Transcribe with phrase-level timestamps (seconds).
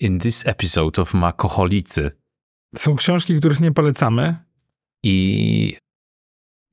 [0.00, 2.10] In this episode of Makoholicy.
[2.76, 4.36] Są książki, których nie polecamy.
[5.04, 5.76] I,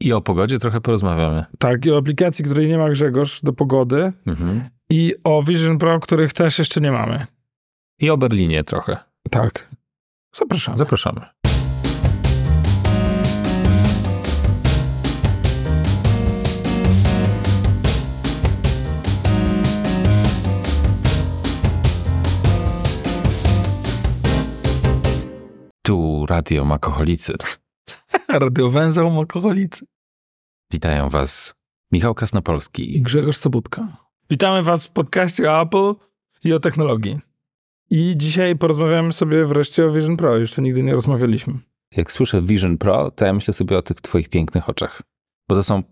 [0.01, 1.45] I o pogodzie trochę porozmawiamy.
[1.59, 4.13] Tak, i o aplikacji, której nie ma Grzegorz do pogody.
[4.25, 4.69] Mhm.
[4.89, 7.25] I o Vision Pro, których też jeszcze nie mamy.
[7.99, 8.97] I o Berlinie trochę.
[9.31, 9.69] Tak.
[10.35, 10.77] Zapraszamy.
[10.77, 11.21] Zapraszamy.
[25.91, 27.33] Tu Radio Makoholicy.
[28.29, 29.85] Radiowęzeł alkoholicy.
[30.73, 31.55] Witają Was
[31.91, 33.01] Michał I Krasnopolski.
[33.01, 33.97] Grzegorz Sobutka.
[34.29, 35.93] Witamy was w podcaście o Apple
[36.43, 37.19] i o technologii.
[37.89, 40.37] I dzisiaj porozmawiamy sobie wreszcie o Vision Pro.
[40.37, 41.53] Jeszcze nigdy nie rozmawialiśmy.
[41.97, 45.01] Jak słyszę Vision Pro, to ja myślę sobie o tych Twoich pięknych oczach.
[45.49, 45.83] Bo to są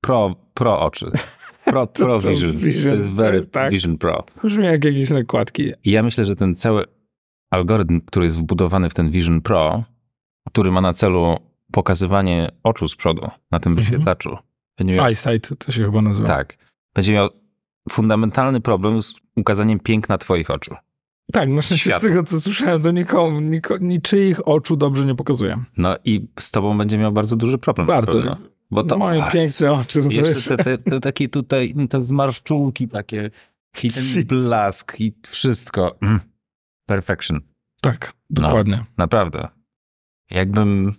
[0.00, 1.10] pro, pro oczy.
[1.64, 2.56] Pro, pro Vision.
[2.56, 3.70] Vision, To jest very tak.
[3.70, 4.24] Vision Pro.
[4.44, 5.72] Brzmi jak jakieś nakładki.
[5.84, 6.84] I ja myślę, że ten cały
[7.54, 9.84] algorytm, który jest wbudowany w ten Vision Pro,
[10.48, 11.36] który ma na celu
[11.72, 13.76] pokazywanie oczu z przodu na tym Mhm.
[13.76, 14.38] wyświetlaczu,
[14.78, 16.26] będzie miał, Eyesight to się chyba nazywa.
[16.28, 16.56] tak,
[16.94, 17.28] będzie miał
[17.90, 20.74] fundamentalny problem z ukazaniem piękna twoich oczu.
[21.32, 25.64] Tak, na szczęście z tego, co słyszałem, to nikomu, niko, niczyich oczu dobrze nie pokazuje.
[25.76, 27.86] No i z tobą będzie miał bardzo duży problem.
[27.86, 28.36] Bardzo.
[28.70, 30.44] Bo to Moje piękne oczy, rozumiesz?
[30.48, 33.30] Te, te, te takie tutaj, te zmarszczulki takie,
[33.82, 35.96] i ten blask, i wszystko.
[36.02, 36.20] Mm.
[36.86, 37.40] Perfection.
[37.80, 38.42] Tak, No.
[38.42, 38.84] dokładnie.
[38.98, 39.48] Naprawdę.
[40.30, 40.92] Jakbym,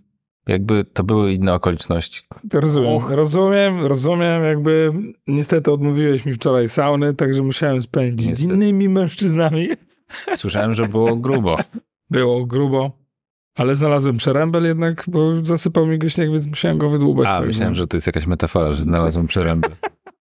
[0.47, 2.21] jakby to były inne okoliczności.
[2.53, 3.09] Rozumiem, Och.
[3.11, 4.91] rozumiem, rozumiem, jakby
[5.27, 8.53] niestety odmówiłeś mi wczoraj sauny, także musiałem spędzić Niestety.
[8.53, 9.67] z innymi mężczyznami.
[10.35, 11.57] Słyszałem, że było grubo.
[12.09, 12.91] Było grubo,
[13.55, 17.27] ale znalazłem przerębel jednak, bo zasypał mi go śnieg, więc musiałem go wydłubać.
[17.27, 17.77] A, tak, myślałem, no.
[17.77, 19.67] że to jest jakaś metafora, że znalazłem przeręby.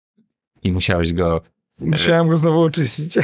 [0.64, 1.40] I musiałeś go...
[1.78, 3.18] Musiałem go znowu oczyścić,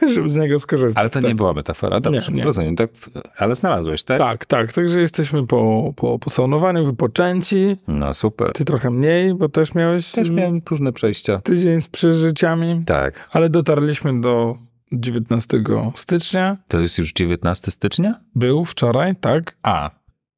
[0.14, 1.00] żeby z niego skorzystać.
[1.00, 1.36] Ale to nie tak.
[1.36, 2.44] była metafora, dobrze, Nie, nie.
[2.44, 2.76] rozumiem.
[2.76, 2.90] Tak,
[3.38, 4.18] ale znalazłeś, tak?
[4.18, 7.76] Tak, tak, także jesteśmy po, po, po saunowaniu, wypoczęci.
[7.88, 8.52] No super.
[8.52, 11.38] Ty trochę mniej, bo też miałeś Też miałem różne przejścia.
[11.38, 13.28] tydzień z przeżyciami, Tak.
[13.32, 14.56] ale dotarliśmy do
[14.92, 15.62] 19
[15.94, 16.56] stycznia.
[16.68, 18.14] To jest już 19 stycznia?
[18.34, 19.56] Był wczoraj, tak?
[19.62, 19.90] A,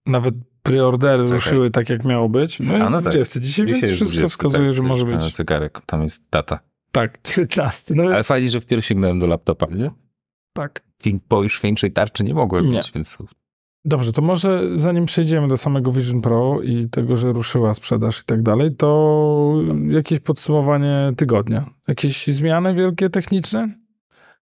[0.06, 1.34] Nawet preordery Czekaj.
[1.34, 2.60] ruszyły tak, jak miało być.
[2.60, 3.12] No, A, no tak.
[3.12, 3.40] 20.
[3.40, 6.58] Dzisiaj, dzisiaj więc już wszystko 20, wskazuje, tak, że może być zegarek, tam jest data.
[6.92, 7.94] Tak, 19.
[7.94, 9.90] No Ale fajnie, że wpierw sięgnąłem do laptopa, nie?
[10.52, 10.82] tak.
[11.28, 12.76] Bo już większej tarczy nie mogłem Nie.
[12.76, 13.18] mieć, więc
[13.84, 18.24] Dobrze, to może zanim przejdziemy do samego Vision Pro i tego, że ruszyła sprzedaż i
[18.24, 19.54] tak dalej, to
[19.88, 21.64] jakieś podsumowanie tygodnia.
[21.88, 23.68] Jakieś zmiany wielkie techniczne?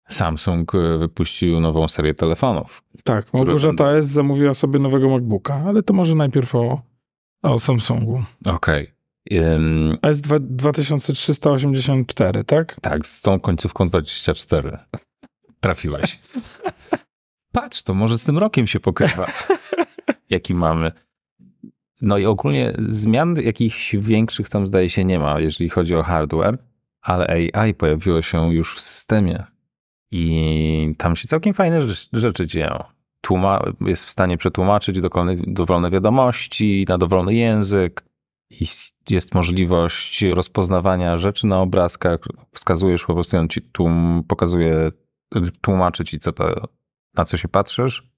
[0.10, 2.84] Samsung e, wypuścił nową serię telefonów.
[3.04, 4.08] Tak, Małgorzata S.
[4.08, 6.82] zamówiła sobie nowego MacBooka, ale to może najpierw o,
[7.44, 8.24] o Samsungu.
[8.46, 8.88] Okej.
[9.34, 12.76] Ym, S2 2384, tak?
[12.82, 14.78] tak, z tą końcówką 24.
[15.60, 16.20] Trafiłeś.
[17.52, 19.28] Patrz, to może z tym rokiem się pokrywa,
[20.30, 20.92] jaki mamy.
[22.02, 26.58] No i ogólnie zmian jakichś większych tam zdaje się nie ma, jeżeli chodzi o hardware,
[27.02, 29.44] ale AI pojawiło się już w systemie
[30.12, 32.84] i tam się całkiem fajne rzecz- rzeczy dzieją.
[33.22, 38.05] Tłuma jest w stanie przetłumaczyć dowolne, dowolne wiadomości na dowolny język.
[38.50, 38.66] I
[39.10, 42.20] jest możliwość rozpoznawania rzeczy na obrazkach.
[42.52, 44.92] Wskazujesz po prostu, on ci tłum, pokazuje,
[45.62, 46.68] tłumaczy ci, co to,
[47.14, 48.10] na co się patrzysz.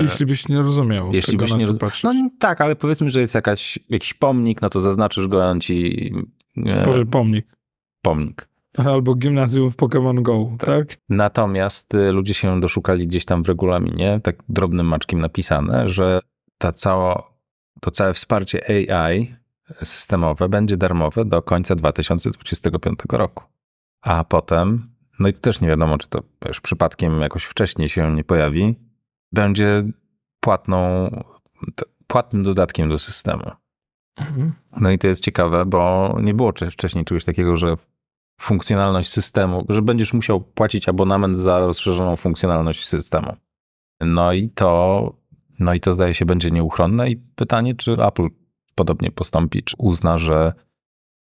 [0.00, 1.80] Jeśli byś nie rozumiał Jeśli tego, byś nie co roz...
[1.80, 2.02] patrzysz.
[2.02, 6.12] No tak, ale powiedzmy, że jest jakaś, jakiś pomnik, no to zaznaczysz go, on ci...
[6.66, 7.46] E, pomnik.
[8.02, 8.48] pomnik.
[8.76, 10.96] Albo gimnazjum w Pokémon Go, tak?
[11.08, 16.20] Natomiast y, ludzie się doszukali gdzieś tam w regulaminie, tak drobnym maczkiem napisane, że
[16.58, 17.32] ta cała,
[17.80, 19.34] to całe wsparcie AI
[19.82, 23.44] systemowe będzie darmowe do końca 2025 roku.
[24.02, 28.12] A potem, no i to też nie wiadomo, czy to już przypadkiem jakoś wcześniej się
[28.14, 28.74] nie pojawi,
[29.32, 29.84] będzie
[30.40, 31.10] płatną,
[32.06, 33.50] płatnym dodatkiem do systemu.
[34.16, 34.52] Mhm.
[34.80, 37.76] No i to jest ciekawe, bo nie było cze- wcześniej czegoś takiego, że
[38.40, 43.36] funkcjonalność systemu, że będziesz musiał płacić abonament za rozszerzoną funkcjonalność systemu.
[44.00, 45.12] No i to,
[45.58, 48.28] no i to zdaje się będzie nieuchronne i pytanie, czy Apple
[48.74, 50.52] podobnie postąpi, czy uzna, że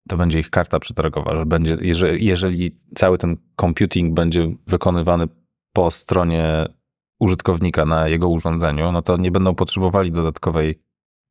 [0.08, 5.28] to będzie ich karta przetargowa, że będzie, jeżeli, jeżeli cały ten computing będzie wykonywany
[5.72, 6.66] po stronie
[7.20, 10.82] użytkownika na jego urządzeniu, no to nie będą potrzebowali dodatkowej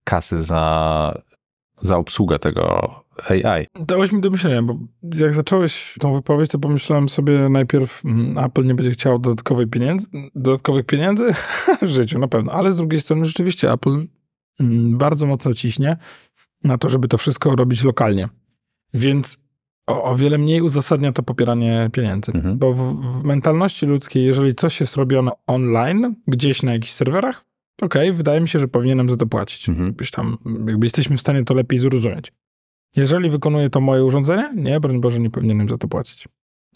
[0.03, 1.21] kasy za,
[1.81, 2.95] za obsługę tego
[3.29, 3.65] AI.
[3.79, 8.65] Dałeś mi do myślenia, bo jak zacząłeś tą wypowiedź, to pomyślałem sobie najpierw, mm, Apple
[8.65, 11.33] nie będzie chciał dodatkowej pieniędzy, dodatkowych pieniędzy
[11.81, 14.07] w życiu na pewno, ale z drugiej strony rzeczywiście Apple
[14.97, 15.97] bardzo mocno ciśnie
[16.63, 18.29] na to, żeby to wszystko robić lokalnie.
[18.93, 19.43] Więc
[19.87, 22.31] o, o wiele mniej uzasadnia to popieranie pieniędzy.
[22.31, 22.57] Mhm.
[22.57, 27.45] Bo w, w mentalności ludzkiej, jeżeli coś jest robione online, gdzieś na jakichś serwerach,
[27.81, 29.69] okej, wydaje mi się, że powinienem za to płacić.
[29.69, 29.95] Mhm.
[30.11, 30.37] Tam,
[30.67, 32.33] jakby jesteśmy w stanie to lepiej zrozumieć.
[32.95, 36.27] Jeżeli wykonuje to moje urządzenie, nie, broń Boże, nie powinienem za to płacić.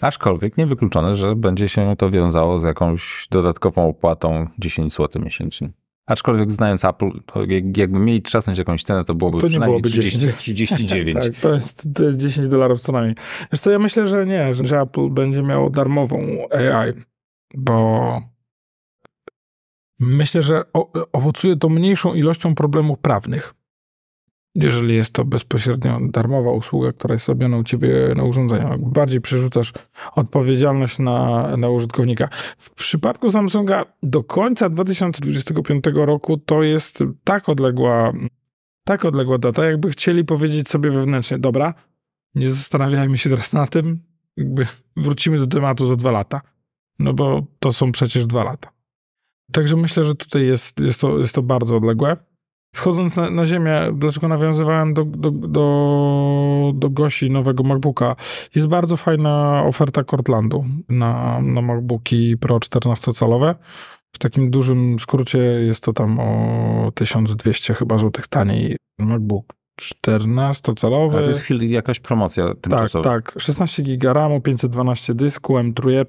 [0.01, 5.69] Aczkolwiek niewykluczone, że będzie się to wiązało z jakąś dodatkową opłatą 10 zł miesięcznie.
[6.07, 9.81] Aczkolwiek znając Apple, to jak- jakby mieli trzasnąć jakąś cenę, to byłoby To nie przynajmniej
[9.81, 10.37] byłoby 30, 10.
[10.37, 11.25] 39.
[11.25, 13.15] Tak, to jest, to jest 10 dolarów co najmniej.
[13.51, 16.93] Wiesz co, ja myślę, że nie, że, Apple będzie miało darmową AI,
[17.53, 18.21] bo
[19.99, 20.61] myślę, że
[21.13, 23.53] owocuje to mniejszą ilością problemów prawnych.
[24.55, 28.79] Jeżeli jest to bezpośrednio darmowa usługa, która jest robiona u ciebie na urządzeniu.
[28.79, 29.73] Bardziej przerzucasz
[30.15, 32.29] odpowiedzialność na, na użytkownika.
[32.57, 38.13] W przypadku Samsunga do końca 2025 roku to jest tak odległa
[38.85, 41.73] tak odległa data, jakby chcieli powiedzieć sobie wewnętrznie, dobra,
[42.35, 43.99] nie zastanawiajmy się teraz na tym,
[44.37, 44.67] jakby
[44.97, 46.41] wrócimy do tematu za dwa lata.
[46.99, 48.71] No bo to są przecież dwa lata.
[49.51, 52.17] Także myślę, że tutaj jest, jest, to, jest to bardzo odległe.
[52.75, 58.16] Schodząc na, na ziemię, dlaczego nawiązywałem do, do, do, do Gosi nowego MacBooka,
[58.56, 63.56] jest bardzo fajna oferta Cortlandu na, na MacBooki Pro 14-calowe.
[64.16, 69.45] W takim dużym skrócie jest to tam o 1200 chyba złotych taniej MacBook
[69.81, 71.13] 14-calowy.
[71.13, 73.04] Ale to jest chwil, jakaś promocja Tak, tymczasowa.
[73.04, 73.33] tak.
[73.38, 76.06] 16 giga RAMu, 512 dysku, M3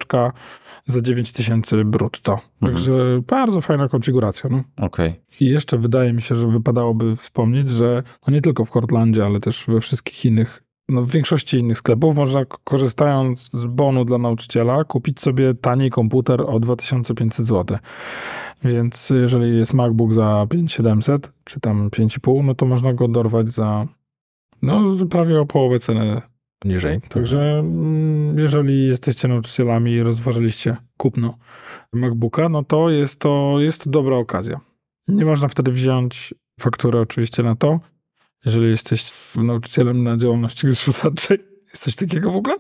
[0.87, 2.33] za 9000 brutto.
[2.33, 2.73] Mhm.
[2.73, 4.51] Także bardzo fajna konfiguracja.
[4.51, 4.65] No.
[4.77, 5.21] Okej.
[5.41, 9.41] I jeszcze wydaje mi się, że wypadałoby wspomnieć, że no nie tylko w Cortlandzie, ale
[9.41, 14.85] też we wszystkich innych, no w większości innych sklepów można korzystając z bonu dla nauczyciela
[14.85, 17.79] kupić sobie tani komputer o 2500 zł.
[18.65, 23.87] Więc jeżeli jest MacBook za 5700 czy tam 5,5, no to można go dorwać za
[24.63, 26.23] no prawie o połowę ceny
[26.65, 27.01] niżej.
[27.01, 31.39] Także mm, jeżeli jesteście nauczycielami i rozważyliście kupno
[31.93, 34.61] MacBooka, no to jest to, jest to dobra okazja.
[35.09, 37.81] Nie można wtedy wziąć faktury oczywiście na to,
[38.45, 41.39] jeżeli jesteś nauczycielem na działalności gospodarczej.
[41.71, 42.57] Jest coś takiego w ogóle?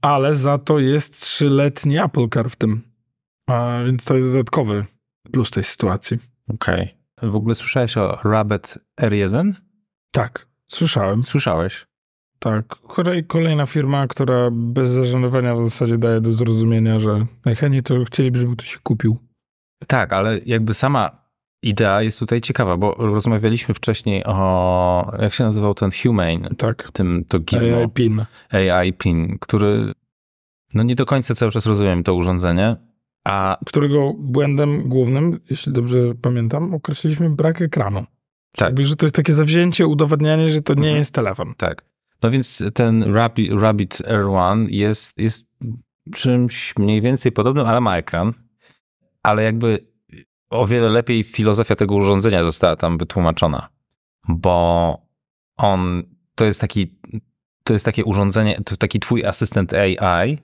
[0.00, 2.82] Ale za to jest trzyletni Apple Car w tym.
[3.46, 4.84] A więc to jest dodatkowy
[5.32, 6.18] plus tej sytuacji.
[6.48, 6.96] Okej.
[7.22, 9.52] W ogóle słyszałeś o Rabbit R1?
[10.10, 11.24] Tak, słyszałem.
[11.24, 11.86] Słyszałeś?
[12.38, 12.66] Tak.
[12.68, 18.38] Kolej, kolejna firma, która bez zażenowania w zasadzie daje do zrozumienia, że najchętniej to chcieliby,
[18.38, 19.16] żeby ktoś się kupił.
[19.86, 21.10] Tak, ale jakby sama
[21.62, 26.90] idea jest tutaj ciekawa, bo rozmawialiśmy wcześniej o, jak się nazywał ten Humane, Tak.
[26.92, 27.76] tym to gizmo.
[27.76, 28.24] AI PIN.
[28.50, 29.92] AI PIN, który
[30.74, 32.76] no nie do końca cały czas rozumiem to urządzenie,
[33.24, 38.04] a którego błędem głównym, jeśli dobrze pamiętam, określiliśmy brak ekranu.
[38.56, 40.96] tak, Jakby, że to jest takie zawzięcie, udowadnianie, że to nie Mhm.
[40.98, 41.54] jest telefon.
[41.56, 41.82] tak.
[42.22, 45.44] No więc ten Rabbit, Rabbit R1 jest, jest
[46.14, 48.32] czymś mniej więcej podobnym, ale ma ekran,
[49.22, 49.86] ale jakby
[50.50, 53.68] o wiele lepiej filozofia tego urządzenia została tam wytłumaczona,
[54.28, 54.98] bo
[55.56, 56.02] on,
[56.34, 56.98] to jest taki,
[57.64, 60.38] to jest takie urządzenie, to taki twój asystent AI,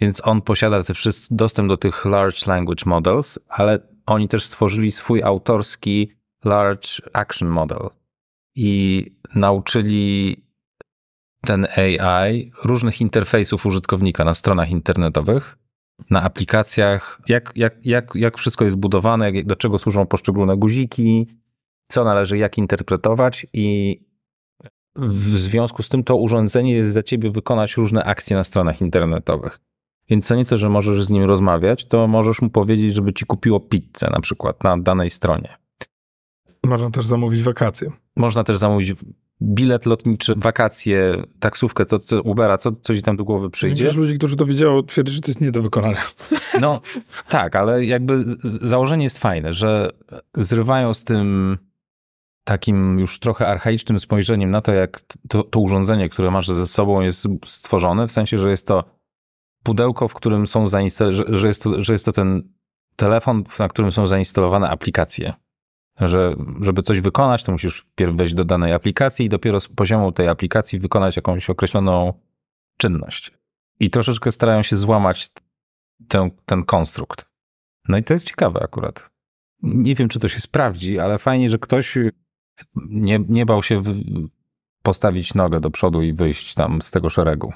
[0.00, 4.92] więc on posiada te wszystkie, dostęp do tych large language models, ale oni też stworzyli
[4.92, 6.12] swój autorski
[6.44, 7.88] large action model
[8.54, 10.36] i nauczyli
[11.46, 15.58] ten AI różnych interfejsów użytkownika na stronach internetowych,
[16.10, 21.26] na aplikacjach, jak, jak, jak, jak wszystko jest budowane, jak, do czego służą poszczególne guziki,
[21.88, 24.00] co należy jak interpretować i
[24.96, 29.60] w związku z tym to urządzenie jest za ciebie wykonać różne akcje na stronach internetowych.
[30.08, 33.60] Więc co nieco, że możesz z nim rozmawiać, to możesz mu powiedzieć, żeby ci kupiło
[33.60, 35.56] pizzę na przykład na danej stronie.
[36.64, 37.90] Można też zamówić wakacje.
[38.16, 38.94] Można też zamówić
[39.42, 43.84] bilet lotniczy, wakacje, taksówkę, to, co Ubera, co, co ci tam do głowy przyjdzie.
[43.84, 46.02] Widzisz ludzi, którzy to widziało, twierdzą, że to jest nie do wykonania.
[46.60, 46.80] No
[47.28, 48.24] tak, ale jakby
[48.62, 49.90] założenie jest fajne, że
[50.34, 51.58] zrywają z tym
[52.44, 57.00] takim już trochę archaicznym spojrzeniem na to, jak to, to urządzenie, które masz ze sobą
[57.00, 58.84] jest stworzone, w sensie, że jest to
[59.62, 62.42] pudełko, w którym są zainstalowane, że, że, jest to, że jest to ten
[62.96, 65.32] telefon, na którym są zainstalowane aplikacje.
[66.00, 70.12] Że żeby coś wykonać, to musisz pierw wejść do danej aplikacji i dopiero z poziomu
[70.12, 72.12] tej aplikacji wykonać jakąś określoną
[72.76, 73.32] czynność.
[73.80, 75.30] I troszeczkę starają się złamać
[76.08, 77.30] ten, ten konstrukt.
[77.88, 79.10] No i to jest ciekawe akurat.
[79.62, 81.98] Nie wiem, czy to się sprawdzi, ale fajnie, że ktoś
[82.76, 83.82] nie, nie bał się
[84.82, 87.52] postawić nogę do przodu i wyjść tam z tego szeregu.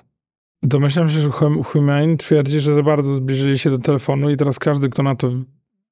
[0.62, 4.58] Domyślam się, że Hum- Humane twierdzi, że za bardzo zbliżyli się do telefonu i teraz
[4.58, 5.30] każdy, kto na to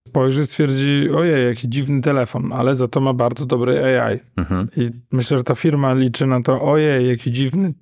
[0.09, 4.21] spojrzy, stwierdzi, ojej, jaki dziwny telefon, ale za to ma bardzo dobry AI.
[4.37, 4.69] Mhm.
[4.77, 7.75] I myślę, że ta firma liczy na to, ojej, jaki dziwny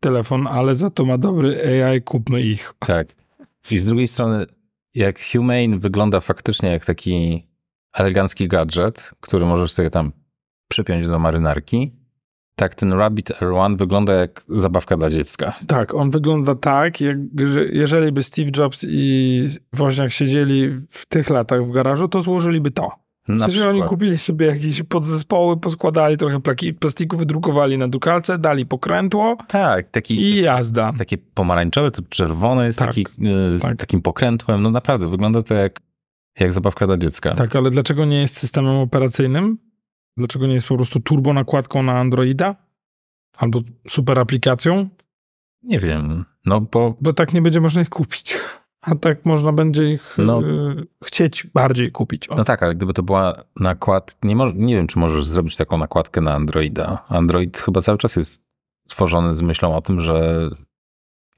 [0.00, 2.74] telefon, ale za to ma dobry AI, kupmy ich.
[2.86, 3.08] Tak.
[3.70, 4.46] I z drugiej strony,
[4.94, 7.46] jak Humane wygląda faktycznie jak taki
[7.94, 10.12] elegancki gadżet, który możesz sobie tam
[10.68, 11.92] przypiąć do marynarki,
[12.58, 15.54] tak ten Rabbit R1 wygląda jak zabawka dla dziecka.
[15.66, 21.30] Tak, on wygląda tak, jak, że jeżeli by Steve Jobs i Woźniak siedzieli w tych
[21.30, 22.90] latach w garażu, to złożyliby to.
[23.28, 23.90] Na Przecież oni przykład.
[23.90, 30.20] kupili sobie jakieś podzespoły, poskładali trochę plaki, plastiku, wydrukowali na drukarce, dali pokrętło Tak, taki,
[30.22, 30.92] i jazda.
[30.98, 33.76] takie pomarańczowe, to czerwone jest Tak, taki, y, z tak.
[33.76, 34.62] takim pokrętłem.
[34.62, 35.80] No naprawdę, wygląda to jak,
[36.40, 37.34] jak zabawka dla dziecka.
[37.34, 39.58] Tak, ale dlaczego nie jest systemem operacyjnym?
[40.18, 42.56] Dlaczego nie jest po prostu turbo nakładką na Androida?
[43.36, 44.88] Albo super aplikacją?
[45.62, 48.36] Nie wiem, no bo Bo tak nie będzie można ich kupić.
[48.80, 50.42] A tak można będzie ich No.
[50.42, 52.28] y, chcieć bardziej kupić.
[52.28, 55.78] O, No tak, ale gdyby to była nakładka, nie, nie wiem, czy możesz zrobić taką
[55.78, 57.04] nakładkę na Androida.
[57.08, 58.42] Android chyba cały czas jest
[58.88, 60.48] tworzony z myślą o tym, że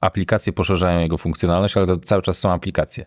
[0.00, 3.06] aplikacje poszerzają jego funkcjonalność, ale to cały czas są aplikacje.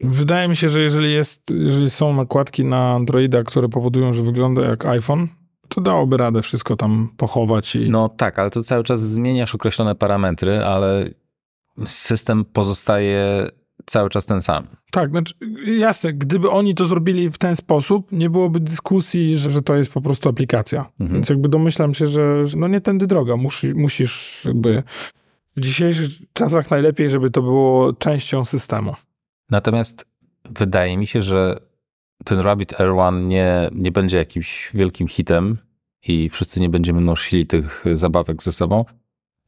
[0.00, 4.62] Wydaje mi się, że jeżeli, jest, jeżeli są nakładki na Androida, które powodują, że wygląda
[4.62, 5.28] jak iPhone,
[5.68, 7.90] to dałoby radę wszystko tam pochować i...
[7.90, 11.10] No tak, ale to cały czas zmieniasz określone parametry, ale
[11.86, 13.48] system pozostaje
[13.86, 14.66] cały czas ten sam.
[14.90, 15.34] Tak, znaczy,
[15.78, 19.92] jasne, gdyby oni to zrobili w ten sposób, nie byłoby dyskusji, że, że to jest
[19.92, 20.80] po prostu aplikacja.
[20.80, 21.12] Mhm.
[21.12, 23.36] Więc jakby domyślam się, że, że no nie tędy droga.
[23.36, 24.82] Musi, musisz jakby
[25.56, 28.94] w dzisiejszych czasach najlepiej, żeby to było częścią systemu.
[29.50, 30.04] Natomiast
[30.50, 31.56] wydaje mi się, że
[32.24, 35.58] ten Rabbit R1 nie, nie będzie jakimś wielkim hitem
[36.06, 38.84] i wszyscy nie będziemy nosili tych zabawek ze sobą.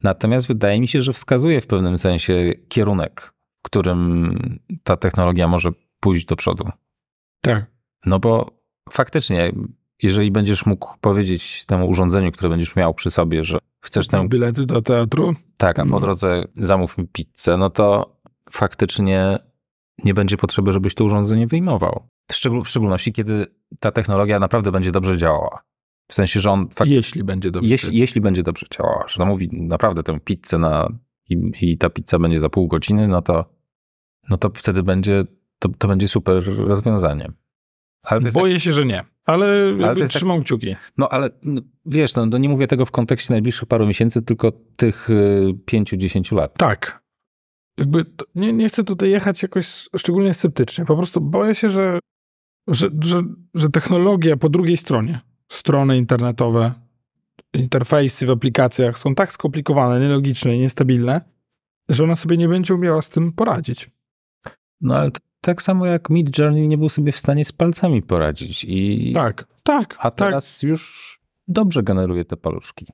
[0.03, 4.39] Natomiast wydaje mi się, że wskazuje w pewnym sensie kierunek, w którym
[4.83, 5.69] ta technologia może
[5.99, 6.69] pójść do przodu.
[7.41, 7.65] Tak.
[8.05, 8.49] No bo
[8.91, 9.51] faktycznie,
[10.03, 14.65] jeżeli będziesz mógł powiedzieć temu urządzeniu, które będziesz miał przy sobie, że chcesz tę Bilety
[14.65, 15.33] do teatru?
[15.57, 16.01] tak, a po Mhm.
[16.03, 18.15] drodze zamów mi pizzę, no to
[18.51, 19.39] faktycznie
[20.03, 22.07] nie będzie potrzeby, żebyś to urządzenie wyjmował.
[22.31, 23.45] W, szczegól, w szczególności, kiedy
[23.79, 25.63] ta technologia naprawdę będzie dobrze działała.
[26.07, 27.69] W sensie, że on fak- Jeśli będzie dobrze.
[27.69, 30.89] jeśli, jeśli będzie dobrze działała, że zamówi naprawdę tę pizzę na,
[31.29, 33.45] i, i ta pizza będzie za pół godziny, no to,
[34.29, 35.23] no to wtedy będzie,
[35.59, 37.31] to, to będzie super rozwiązanie.
[38.03, 39.03] Ale jest tak- Boję się, że nie.
[39.25, 39.47] Ale,
[39.79, 40.75] jest tak- trzymam kciuki.
[40.97, 44.51] No ale no, wiesz, no, no nie mówię tego w kontekście najbliższych paru miesięcy, tylko
[44.75, 46.53] tych y, pięciu, dziesięciu lat.
[46.57, 47.02] Tak.
[47.77, 50.85] Jakby to, nie, nie chcę tutaj jechać jakoś szczególnie sceptycznie.
[50.85, 51.99] Po prostu boję się, że,
[52.67, 53.21] że, że,
[53.53, 55.19] że technologia po drugiej stronie,
[55.51, 56.73] strony internetowe,
[57.53, 61.21] interfejsy w aplikacjach są tak skomplikowane, nielogiczne i niestabilne,
[61.89, 63.89] że ona sobie nie będzie umiała z tym poradzić.
[64.81, 68.01] No ale to, tak samo jak Mid Journey nie był sobie w stanie z palcami
[68.01, 68.63] poradzić.
[68.63, 69.95] I, Tak, tak.
[69.99, 71.13] a teraz już
[71.47, 72.87] dobrze generuje te paluszki.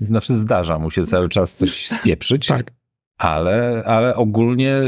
[0.00, 2.77] Znaczy zdarza mu się cały czas coś spieprzyć, Tak, tak.
[3.18, 4.80] Ale, ale ogólnie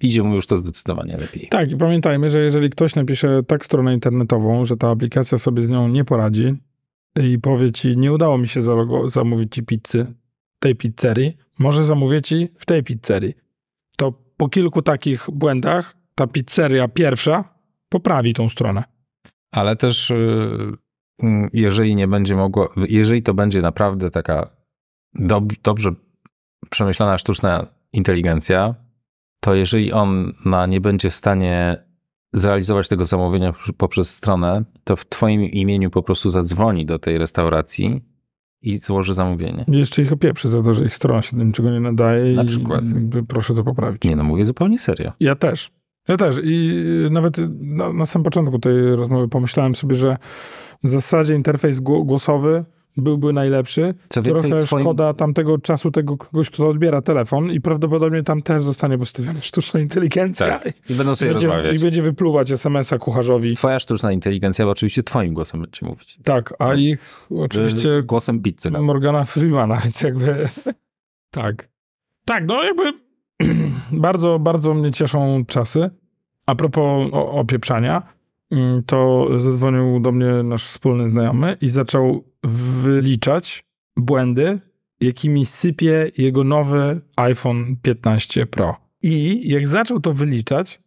[0.00, 1.48] idzie mu już to zdecydowanie lepiej.
[1.48, 5.70] Tak, i pamiętajmy, że jeżeli ktoś napisze tak stronę internetową, że ta aplikacja sobie z
[5.70, 6.54] nią nie poradzi
[7.16, 8.60] i powie ci, nie udało mi się
[9.06, 10.06] zamówić ci pizzy
[10.58, 13.34] tej pizzerii, może zamówię ci w tej pizzerii.
[13.96, 17.44] To po kilku takich błędach ta pizzeria pierwsza
[17.88, 18.84] poprawi tą stronę.
[19.52, 20.14] Ale też y,
[21.22, 24.50] mm, jeżeli nie będzie mogło, jeżeli to będzie naprawdę taka
[25.14, 25.90] dob, dobrze
[26.70, 28.74] przemyślana sztuczna inteligencja,
[29.40, 31.76] to jeżeli ona nie będzie w stanie
[32.32, 38.00] zrealizować tego zamówienia poprzez stronę, to w twoim imieniu po prostu zadzwoni do tej restauracji
[38.62, 39.64] i złoży zamówienie.
[39.68, 42.44] I Jeszcze ich opieprzy za to, że ich strona się do niczego nie nadaje Na
[42.44, 42.84] przykład.
[43.28, 44.04] proszę to poprawić.
[44.04, 45.12] Nie no, mówię zupełnie serio.
[45.20, 45.70] Ja też.
[46.08, 46.40] Ja też.
[46.44, 50.16] I nawet na, na samym początku tej rozmowy pomyślałem sobie, że
[50.84, 52.64] w zasadzie interfejs gło- głosowy
[52.96, 53.94] byłby najlepszy.
[54.08, 58.42] Co więcej, Trochę twoim- szkoda tamtego czasu tego kogoś, kto odbiera telefon i prawdopodobnie tam
[58.42, 60.46] też zostanie postawiona sztuczna inteligencja.
[60.58, 60.72] Tak.
[60.90, 61.76] I będą I sobie będzie, rozmawiać.
[61.76, 63.54] I będzie wypluwać SMS-a kucharzowi.
[63.56, 66.18] Twoja sztuczna inteligencja bo oczywiście twoim głosem będzie mówić.
[66.24, 68.70] Tak, a ich oczywiście Y, Głosem pizzy.
[68.70, 68.82] No.
[68.82, 70.48] Morgana Freemana, więc jakby
[71.30, 71.68] tak.
[72.24, 72.82] Tak, no jakby
[73.92, 75.90] bardzo, bardzo mnie cieszą czasy.
[76.46, 78.02] A propos opieprzania,
[78.50, 83.64] mm, to zadzwonił do mnie nasz wspólny znajomy i zaczął wyliczać
[83.98, 84.60] błędy,
[85.00, 88.76] jakimi sypie jego nowy iPhone 15 Pro.
[89.02, 90.80] I jak zaczął to wyliczać,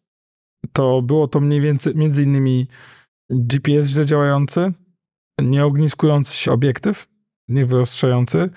[0.71, 2.67] to było to mniej więcej między innymi
[3.29, 4.73] GPS źle działający,
[5.41, 7.07] nieogniskujący się obiektyw,
[7.47, 8.49] niewyostrzający.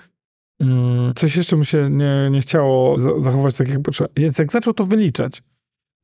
[0.61, 4.09] Mm, Coś jeszcze mu się nie, nie chciało za- zachować tak jak potrzeba.
[4.17, 5.43] Więc jak zaczął to wyliczać,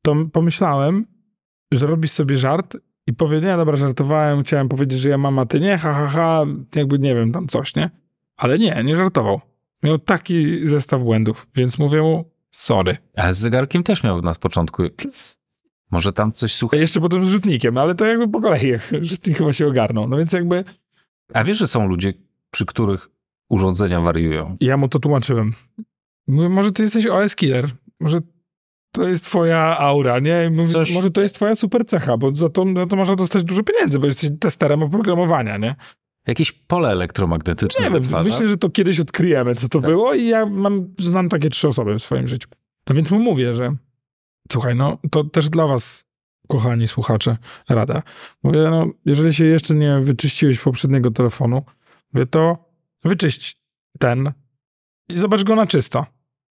[0.04, 1.06] to pomyślałem,
[1.72, 2.76] że robisz sobie żart
[3.14, 6.06] i powie, nie, dobra, żartowałem, chciałem powiedzieć, że ja mam, a ty nie, ha, ha,
[6.06, 6.44] ha,
[6.76, 7.90] jakby nie wiem, tam coś, nie?
[8.36, 9.40] Ale nie, nie żartował.
[9.82, 12.96] miał taki zestaw błędów, więc mówię mu sorry.
[13.16, 14.82] Ale z zegarkiem też miał na początku.
[15.90, 16.76] Może tam coś A słucha.
[16.76, 20.08] jeszcze potem z rzutnikiem, ale to jakby po kolei, rzutnik chyba się ogarnął.
[20.08, 20.64] No więc jakby
[21.34, 22.12] A wiesz, że są ludzie,
[22.50, 23.10] przy których
[23.48, 24.56] urządzenia wariują?
[24.60, 25.52] ja mu to tłumaczyłem.
[26.26, 28.20] Mówię, może ty jesteś OS killer, może
[28.94, 30.50] to jest twoja aura, nie?
[30.72, 33.62] Coś- Może to jest twoja super cecha, bo za to, za to można dostać dużo
[33.62, 35.74] pieniędzy, bo jesteś testerem oprogramowania, nie?
[36.26, 38.30] Jakieś pole elektromagnetyczne Nie wiem, wytwarza?
[38.30, 39.90] myślę, że to kiedyś odkryjemy, co to Tak.
[39.90, 42.48] było i ja mam, znam takie trzy osoby w swoim życiu.
[42.88, 43.76] No więc mu mówię, że
[44.52, 46.04] słuchaj, no to też dla was,
[46.48, 47.36] kochani słuchacze,
[47.68, 48.02] rada.
[48.42, 51.62] Mówię, no jeżeli się jeszcze nie wyczyściłeś poprzedniego telefonu,
[52.12, 52.70] mówię, to
[53.04, 53.60] wyczyść
[53.98, 54.32] ten
[55.08, 56.06] i zobacz go na czysto.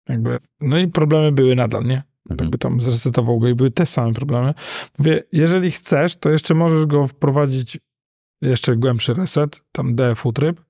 [0.09, 2.03] Jakby, no i problemy były nadal, nie?
[2.31, 2.47] Mhm.
[2.47, 4.55] Jakby tam zresetował go i były te same problemy.
[4.99, 7.79] Mówię, jeżeli chcesz, to jeszcze możesz go wprowadzić
[8.43, 10.61] jeszcze głębszy reset, tam DFU tryb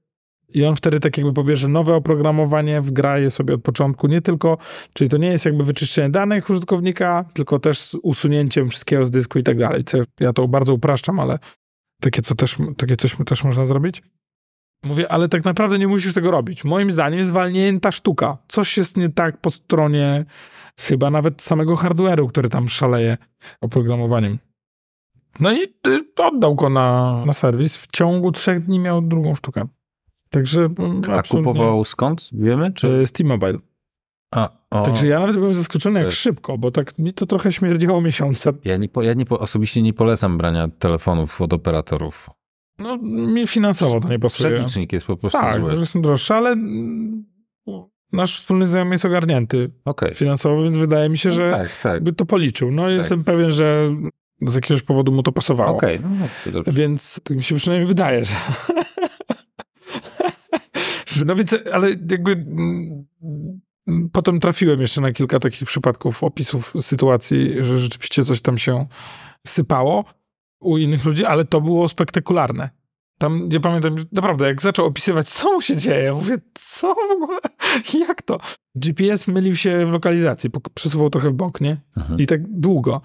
[0.54, 4.59] i on wtedy tak jakby pobierze nowe oprogramowanie, wgraje sobie od początku, nie tylko,
[4.92, 9.38] czyli to nie jest jakby wyczyszczenie danych użytkownika, tylko też z usunięciem wszystkiego z dysku
[9.38, 9.85] i tak dalej.
[10.21, 11.38] Ja to bardzo upraszczam, ale
[12.00, 14.02] takie, co też, takie coś też można zrobić.
[14.84, 16.64] Mówię, ale tak naprawdę nie musisz tego robić.
[16.64, 18.38] Moim zdaniem jest walnięta sztuka.
[18.49, 20.25] Coś jest nie tak po stronie
[20.80, 23.16] chyba nawet samego hardware'u, który tam szaleje
[23.60, 24.38] oprogramowaniem.
[25.40, 25.58] No i
[26.16, 27.76] oddał go na, na serwis.
[27.76, 29.66] W ciągu trzech dni miał drugą sztukę.
[30.30, 32.30] Także mm, A absolutnie- kupował skąd?
[32.32, 32.72] Wiemy?
[32.72, 32.88] Czy...
[32.88, 33.58] Czy z T-Mobile.
[34.34, 36.16] A, o, Także ja nawet byłem zaskoczony, jak Tak.
[36.16, 38.58] szybko, bo tak mi to trochę śmierdziało miesiącem.
[38.64, 42.30] ja, nie po, ja nie po, osobiście nie polecam brania telefonów od operatorów.
[42.80, 44.50] No, mi finansowo to nie pasuje.
[44.50, 45.76] Przelicznik jest po prostu Tak, zły.
[45.76, 46.56] że są droższe, ale
[48.12, 50.14] nasz wspólny znajomy jest ogarnięty Okej.
[50.14, 52.02] finansowo, więc wydaje mi się, że Tak, tak.
[52.02, 52.70] by to policzył.
[52.70, 53.90] No jestem pewien, że
[54.42, 55.76] z jakiegoś powodu mu to pasowało.
[55.76, 56.72] Okej, no, no, to dobrze.
[56.72, 58.34] Więc tak mi się przynajmniej wydaje, że...
[61.06, 63.06] że no więc, ale jakby mm,
[64.12, 68.87] potem trafiłem jeszcze na kilka takich przypadków, opisów sytuacji, że rzeczywiście coś tam się
[69.46, 70.04] sypało
[70.60, 72.70] u innych ludzi, ale to było spektakularne.
[73.18, 77.38] Tam, nie pamiętam, naprawdę, jak zaczął opisywać, co mu się dzieje, mówię, co w ogóle,
[78.08, 78.38] jak to?
[78.75, 81.80] GPS mylił się w lokalizacji, przesuwał trochę w bok, nie?
[81.96, 82.20] Mhm.
[82.20, 83.00] I tak długo.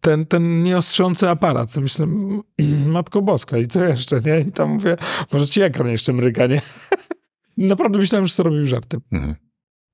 [0.00, 2.42] Ten, ten nieostrzący aparat, co myślę, "M-
[2.92, 4.40] Matko Boska, i co jeszcze, nie?
[4.40, 4.96] I tam mówię,
[5.32, 6.60] może ci ekran jeszcze mryga, nie?
[7.56, 8.98] Naprawdę myślałem, że to robił żarty.
[9.12, 9.34] Mhm.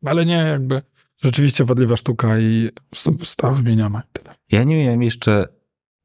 [0.05, 0.83] Ale nie, jakby
[1.23, 2.71] rzeczywiście wadliwa sztuka i
[3.21, 4.03] została wymieniona.
[4.13, 4.35] Tyle.
[4.53, 5.49] Ja nie miałem jeszcze.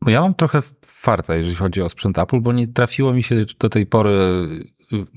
[0.04, 0.62] Bo ja mam trochę
[1.02, 4.12] farta, jeżeli chodzi o sprzęt Apple, bo nie trafiło mi się do tej pory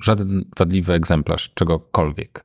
[0.02, 2.44] żaden wadliwy egzemplarz czegokolwiek.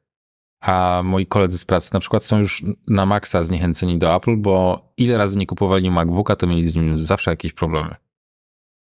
[0.62, 4.82] A moi koledzy z pracy na przykład są już na maksa zniechęceni do Apple, bo
[4.98, 7.96] ile razy nie kupowali MacBooka, to mieli z nim zawsze jakieś problemy.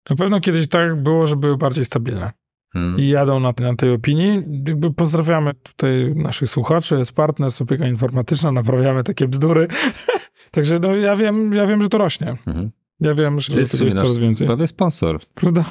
[0.10, 2.32] Na pewno kiedyś tak było, że były bardziej stabilne.
[2.74, 3.00] Hmm.
[3.00, 4.44] I jadą na, na tej opinii.
[4.68, 9.68] Jakby pozdrawiamy tutaj naszych słuchaczy, jest partner, jest opieka informatyczna, naprawiamy takie bzdury.
[10.52, 12.30] Także no, ja, wiem, ja wiem, że to rośnie.
[12.48, 12.72] Mhm.
[13.00, 14.48] Ja wiem, że To jest tego coraz więcej.
[14.48, 15.20] prawie sponsor.
[15.34, 15.66] Prawda?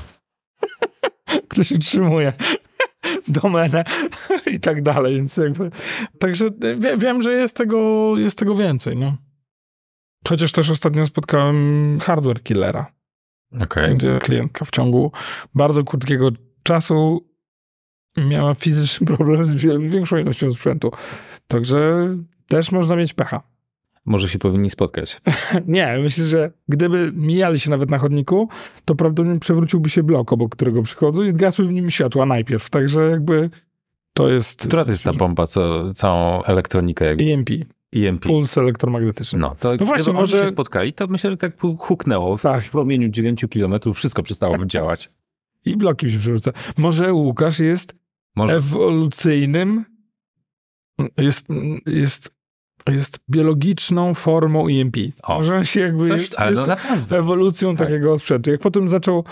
[1.49, 2.33] Ktoś utrzymuje
[3.43, 3.85] domenę
[4.47, 5.71] i tak dalej, więc jakby...
[6.19, 9.17] Także wie, wiem, że jest tego, jest tego więcej, no.
[10.29, 12.93] Chociaż też ostatnio spotkałem hardware killera,
[13.61, 13.97] Okej.
[13.97, 15.13] gdzie klientka w ciągu
[15.55, 16.31] bardzo krótkiego
[16.63, 17.29] czasu
[18.17, 20.91] miała fizyczny problem z większą ilością sprzętu.
[21.49, 22.09] Także
[22.47, 23.43] też można mieć pecha.
[24.09, 25.21] Może się powinni spotkać.
[25.67, 28.49] Nie, myślę, że gdyby mijali się nawet na chodniku,
[28.85, 32.71] to prawdopodobnie przewróciłby się blok, obok którego przychodzą i zgasły w nim światła najpierw.
[32.71, 33.51] Także jakby
[34.13, 34.61] to jest...
[34.67, 37.51] Która to jest ta bomba, co całą elektronikę jakby EMP,
[37.97, 38.23] EMP?
[38.23, 39.39] puls elektromagnetyczny.
[39.39, 42.39] No, to No właśnie, może się spotkali, to myślę, że tak huknęło.
[42.39, 42.65] Tak.
[42.65, 45.11] W promieniu 9 kilometrów wszystko przestałoby działać.
[45.65, 46.53] I bloki się przerzuca.
[46.79, 47.97] Może Łukasz jest
[48.37, 48.57] Może.
[48.57, 49.85] ewolucyjnym,
[51.17, 51.43] jest,
[51.87, 52.38] jest,
[52.87, 54.97] jest biologiczną formą EMP.
[55.23, 55.35] O.
[55.35, 56.09] Może się jakby...
[56.09, 57.19] Coś, jest, ale no jest naprawdę.
[57.19, 57.89] ewolucją Tak.
[57.89, 58.51] takiego sprzętu.
[58.51, 59.25] Jak potem zaczął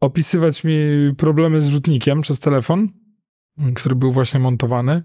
[0.00, 0.78] opisywać mi
[1.16, 2.88] problemy z rzutnikiem przez telefon,
[3.74, 5.02] który był właśnie montowany,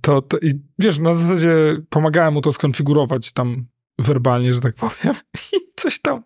[0.00, 3.66] to, to i wiesz, na zasadzie pomagałem mu to skonfigurować tam
[3.98, 5.14] werbalnie, że tak powiem.
[5.56, 6.22] I coś tam.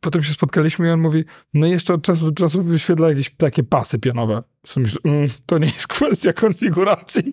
[0.00, 3.62] Potem się spotkaliśmy i on mówi, no jeszcze od czasu do czasu wyświetla jakieś takie
[3.62, 4.42] pasy pionowe.
[4.76, 7.32] Myślę, mm, to nie jest kwestia konfiguracji.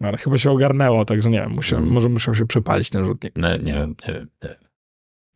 [0.00, 1.92] No, ale chyba się ogarnęło, także nie wiem, musiał, Mm.
[1.92, 3.36] może musiał się przepalić ten rzutnik.
[3.36, 4.28] Nie, nie wiem, nie wiem.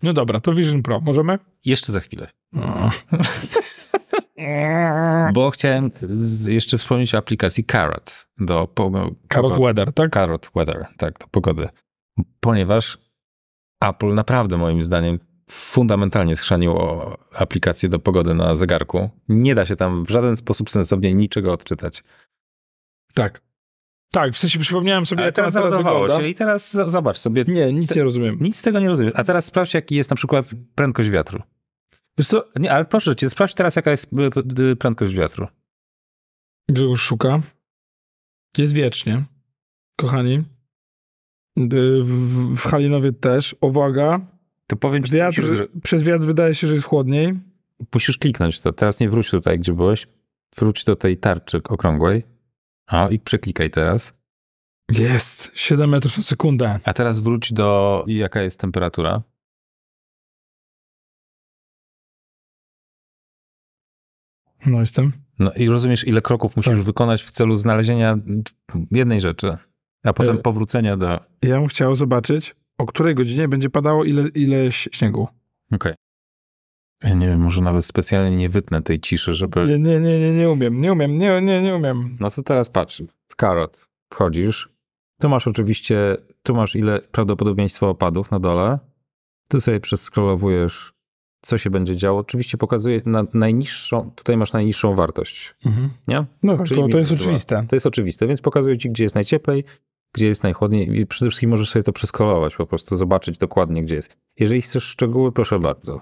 [0.02, 1.38] No dobra, to Vision Pro, możemy?
[1.64, 2.26] Jeszcze za chwilę.
[2.52, 2.90] No.
[5.34, 5.90] Bo chciałem
[6.48, 9.64] jeszcze wspomnieć o aplikacji Carrot do pogo- Carrot pogody.
[9.64, 10.14] Weather, tak?
[10.14, 11.68] Carrot Weather, tak, do pogody.
[12.40, 12.98] Ponieważ
[13.84, 15.18] Apple naprawdę moim zdaniem
[15.50, 19.10] fundamentalnie schrzaniło aplikację do pogody na zegarku.
[19.28, 22.04] Nie da się tam w żaden sposób sensownie niczego odczytać.
[23.14, 23.42] Tak.
[24.10, 27.44] Tak, w sensie przypomniałem sobie, Ale teraz, załadowało się i teraz zobacz sobie.
[27.48, 28.38] Nie, nic nie rozumiem.
[28.40, 29.12] Nic z tego nie rozumiesz.
[29.16, 31.42] A teraz sprawdź, jaki jest na przykład prędkość wiatru.
[32.18, 35.46] Wiesz co, Nie, ale proszę cię, sprawdź teraz, jaka jest y, y, prędkość wiatru.
[36.68, 37.40] Grzegorz szuka.
[38.58, 39.24] Jest wiecznie.
[39.96, 40.44] Kochani.
[41.56, 43.56] W, w Halinowie też.
[43.60, 44.20] Uwaga.
[44.66, 47.34] To powiem ci, Wiatr, musisz, przez wiatr wydaje się, że jest chłodniej.
[47.94, 48.72] musisz kliknąć to.
[48.72, 50.06] Teraz nie wróć tutaj, gdzie byłeś.
[50.56, 52.22] Wróć do tej tarczy okrągłej.
[52.92, 54.14] O, i przeklikaj teraz.
[54.92, 55.50] Jest.
[55.54, 56.80] 7 metrów na sekundę.
[56.84, 59.22] A teraz wróć do, jaka jest temperatura.
[64.66, 65.12] No jestem.
[65.38, 66.82] No i rozumiesz, ile kroków musisz Tak.
[66.82, 68.18] wykonać w celu znalezienia
[68.90, 69.56] jednej rzeczy,
[70.04, 71.20] a potem E, powrócenia do...
[71.42, 75.28] Ja bym chciał zobaczyć, o której godzinie będzie padało ile, ile śniegu.
[75.72, 75.94] Okej.
[77.02, 79.66] Ja nie wiem, może nawet specjalnie nie wytnę tej ciszy, żeby...
[79.66, 80.80] Nie, nie, nie, nie, nie umiem.
[80.80, 81.18] Nie umiem.
[81.18, 82.16] Nie, nie, nie umiem.
[82.20, 84.68] No to teraz patrz, w karot wchodzisz,
[85.20, 88.78] tu masz oczywiście, tu masz ile prawdopodobieństwo opadów na dole,
[89.48, 90.92] tu sobie przeskrolowujesz,
[91.42, 92.20] co się będzie działo.
[92.20, 95.88] Oczywiście pokazuje na najniższą, tutaj masz najniższą wartość, Mhm.
[96.08, 96.24] nie?
[96.42, 97.22] No tak, Czyli to, to jest dwa.
[97.24, 97.64] oczywiste.
[97.68, 99.64] To jest oczywiste, więc pokazuje ci, gdzie jest najcieplej,
[100.14, 103.94] gdzie jest najchłodniej i przede wszystkim możesz sobie to przeskrolować, po prostu zobaczyć dokładnie, gdzie
[103.94, 104.16] jest.
[104.38, 106.00] Jeżeli chcesz szczegóły, proszę bardzo.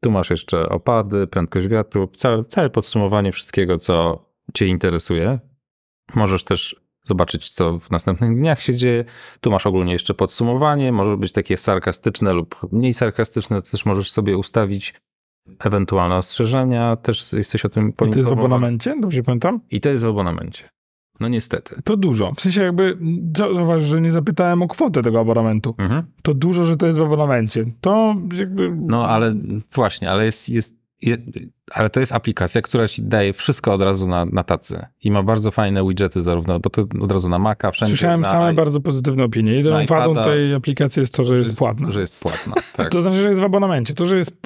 [0.00, 5.38] Tu masz jeszcze opady, prędkość wiatru, całe, całe podsumowanie wszystkiego, co cię interesuje.
[6.14, 9.04] Możesz też zobaczyć, co w następnych dniach się dzieje.
[9.40, 14.36] Tu masz ogólnie jeszcze podsumowanie, może być takie sarkastyczne lub mniej sarkastyczne, też możesz sobie
[14.36, 14.94] ustawić
[15.64, 18.54] ewentualne ostrzeżenia, też jesteś o tym I to jest w poinformowany.
[18.54, 18.94] abonamencie?
[19.00, 19.60] Dobrze pamiętam?
[19.70, 20.68] I to jest w abonamencie.
[21.20, 21.82] No niestety.
[21.84, 22.32] To dużo.
[22.36, 22.98] W sensie jakby,
[23.36, 25.74] zauważ, że nie zapytałem o kwotę tego abonamentu.
[25.78, 26.02] Mhm.
[26.22, 27.64] To dużo, że to jest w abonamencie.
[27.80, 28.76] To jakby...
[28.86, 29.34] No ale
[29.74, 31.16] właśnie, ale jest, jest, je-
[31.70, 34.86] ale to jest aplikacja, która ci daje wszystko od razu na, na tacy.
[35.04, 37.94] I ma bardzo fajne widgety zarówno, bo to od razu na Maca, wszędzie.
[37.96, 39.52] Słyszałem same i- bardzo pozytywne opinie.
[39.52, 41.90] Jedyną wadą tej aplikacji jest to, że jest płatna.
[41.92, 42.88] Że jest płatna, tak.
[42.88, 43.94] To znaczy, że jest w abonamencie.
[43.94, 44.36] To, że jest,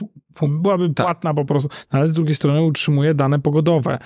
[0.49, 1.07] byłaby Tak.
[1.07, 3.99] płatna po prostu, no, ale z drugiej strony utrzymuje dane pogodowe.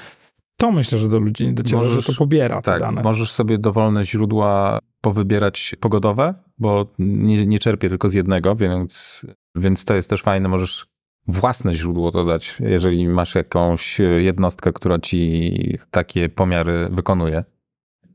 [0.61, 3.03] To myślę, że do ludzi nie dociera, Możesz- że to pobiera te tak, dane.
[3.03, 9.85] możesz sobie dowolne źródła powybierać pogodowe, bo nie, nie czerpię tylko z jednego, więc, więc
[9.85, 10.49] to jest też fajne.
[10.49, 10.87] Możesz
[11.29, 15.53] własne źródło dodać, jeżeli masz jakąś jednostkę, która ci
[15.91, 17.45] takie pomiary wykonuje.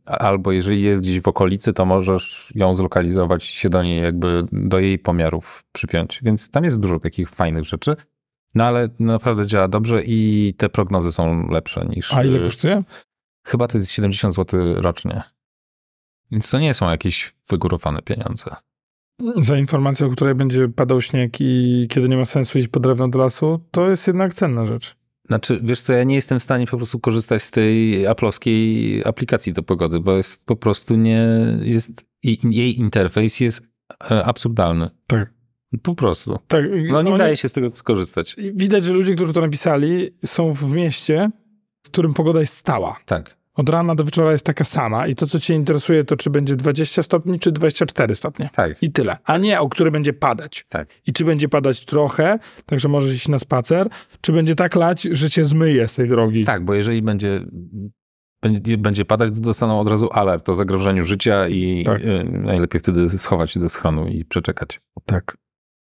[0.06, 4.46] Albo jeżeli jest gdzieś w okolicy, to możesz ją zlokalizować i się do niej jakby,
[4.52, 6.20] do jej pomiarów przypiąć.
[6.24, 7.96] Więc tam jest dużo takich fajnych rzeczy.
[8.56, 12.14] No ale naprawdę działa dobrze i te prognozy są lepsze niż...
[12.14, 12.84] A ile kosztuje?
[13.46, 15.24] Chyba to jest 70 zł rocznie.
[16.32, 18.56] Więc to nie są jakieś wygórowane pieniądze.
[19.38, 23.08] Za informację, o której będzie padał śnieg i kiedy nie ma sensu iść po drewno
[23.08, 24.96] do lasu, to jest jednak cenna rzecz.
[25.28, 29.54] Znaczy, wiesz co, ja nie jestem w stanie po prostu korzystać z tej aplowskiej aplikacji
[29.54, 31.28] do pogody, bo jest po prostu nie,
[31.62, 33.62] jest, jej, jej interfejs jest
[34.12, 34.90] e, absurdalny.
[35.08, 35.34] Tak.
[35.82, 36.40] Po prostu.
[36.48, 38.36] tak No nie oni- daje się z tego skorzystać.
[38.54, 41.30] Widać, że ludzie, którzy to napisali, są w mieście,
[41.84, 43.00] w którym pogoda jest stała.
[43.06, 43.38] Tak.
[43.56, 46.56] Od rana do wieczora jest taka sama i to, co cię interesuje, to czy będzie
[46.56, 48.50] 20 stopni, czy 24 stopnie.
[48.54, 48.84] Tak.
[48.84, 49.18] I tyle.
[49.24, 50.66] A nie o który będzie padać.
[50.70, 50.88] Tak.
[51.08, 53.90] I czy będzie padać trochę, także możesz iść na spacer,
[54.22, 56.44] czy będzie tak lać, że cię zmyje z tej drogi.
[56.44, 57.42] Tak, bo jeżeli będzie,
[58.78, 62.02] będzie, padać, to dostaną od razu alert o zagrożeniu życia i Tak.
[62.02, 64.82] e, najlepiej wtedy schować się do schronu i przeczekać.
[65.06, 65.38] Tak.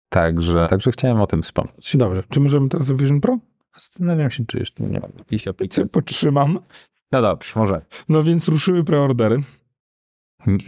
[0.10, 1.98] Także, także chciałem o tym wspomnieć.
[1.98, 2.24] Dobrze.
[2.30, 3.38] Czy możemy teraz do Vision Pro?
[3.74, 5.90] Zastanawiam się, czy jeszcze nie ma jakiejś aplikacji.
[5.90, 6.60] potrzymam.
[7.12, 7.82] No dobrze, może.
[8.10, 9.38] No więc ruszyły preordery.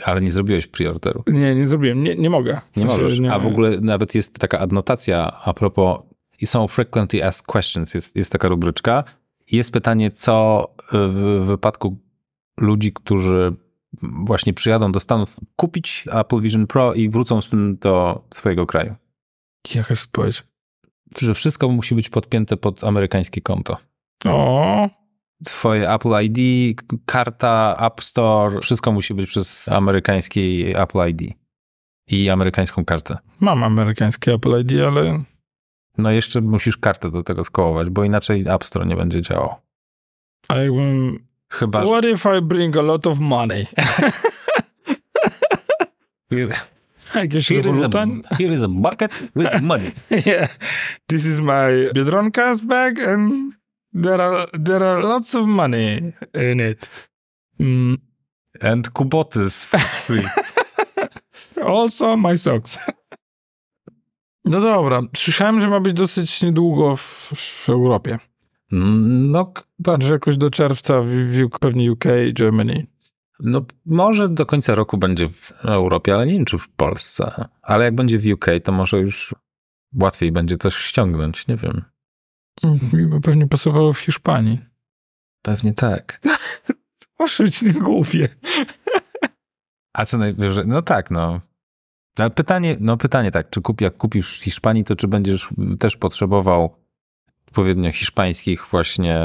[0.06, 1.24] Ale nie zrobiłeś preorderu.
[1.28, 2.04] Nie, nie zrobiłem.
[2.04, 2.62] Nie, nie mogę.
[2.76, 3.20] Nie możesz.
[3.20, 6.00] nie- A w ogóle nawet jest taka adnotacja a propos,
[6.42, 9.04] i są frequently asked questions, jest, jest taka rubryczka.
[9.52, 11.98] Jest pytanie, co w wypadku
[12.58, 13.56] ludzi, którzy
[14.02, 18.96] właśnie przyjadą do Stanów kupić Apple Vision Pro i wrócą z tym do swojego kraju.
[19.76, 20.44] Jaka jest odpowiedź?
[21.18, 23.78] Że wszystko musi być podpięte pod amerykańskie konto.
[24.26, 24.90] O,
[25.46, 26.38] Twoje Apple ID,
[27.06, 31.34] karta, App Store, wszystko musi być przez amerykański Apple ID
[32.08, 33.18] i amerykańską kartę.
[33.40, 35.24] mam amerykańskie Apple ID, ale
[35.98, 39.56] No jeszcze musisz kartę do tego skołować, bo inaczej App Store nie będzie działał.
[40.48, 41.20] a jakbym...
[41.50, 41.92] Chyba, że...
[41.92, 43.66] What if I bring a lot of money?
[47.16, 49.92] Jakieś Here is, a, here is a bucket with money.
[50.26, 50.48] yeah.
[51.08, 53.54] This is my Biedronka's bag and
[54.04, 56.90] there are, there are lots of money in it.
[57.60, 57.98] Mm,
[58.62, 60.28] And kuboty z free.
[61.66, 62.80] also my socks.
[64.46, 68.20] No dobra, słyszałem, że ma być dosyć niedługo w, w Europie.
[68.72, 72.88] No, chyba, Że jakoś do czerwca w, w, pewnie UK i Germany.
[73.42, 77.46] No, może do końca roku będzie w Europie, ale nie wiem, czy w Polsce.
[77.62, 79.36] Ale jak będzie w UK, to może już
[79.96, 81.84] łatwiej będzie też ściągnąć, nie wiem.
[82.94, 84.60] Mi by pewnie pasowało w Hiszpanii.
[85.42, 86.22] Pewnie tak.
[87.18, 88.30] Proszę być nie głupie.
[89.94, 91.42] A co najwyżej, no tak, no.
[92.18, 95.50] Ale pytanie, no pytanie tak, czy kup, jak kupisz w Hiszpanii, to czy będziesz
[95.80, 96.76] też potrzebował
[97.48, 99.20] odpowiednio hiszpańskich właśnie...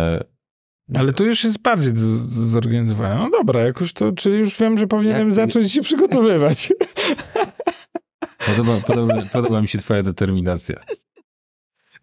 [0.94, 1.92] Ale to już jest bardziej
[2.29, 3.16] zorganizowane.
[3.18, 6.72] No dobra, jakoś to, czyli już wiem, że powinienem Jak- zacząć się przygotowywać.
[8.46, 10.77] Podoba, podoba, podoba mi się twoja determinacja.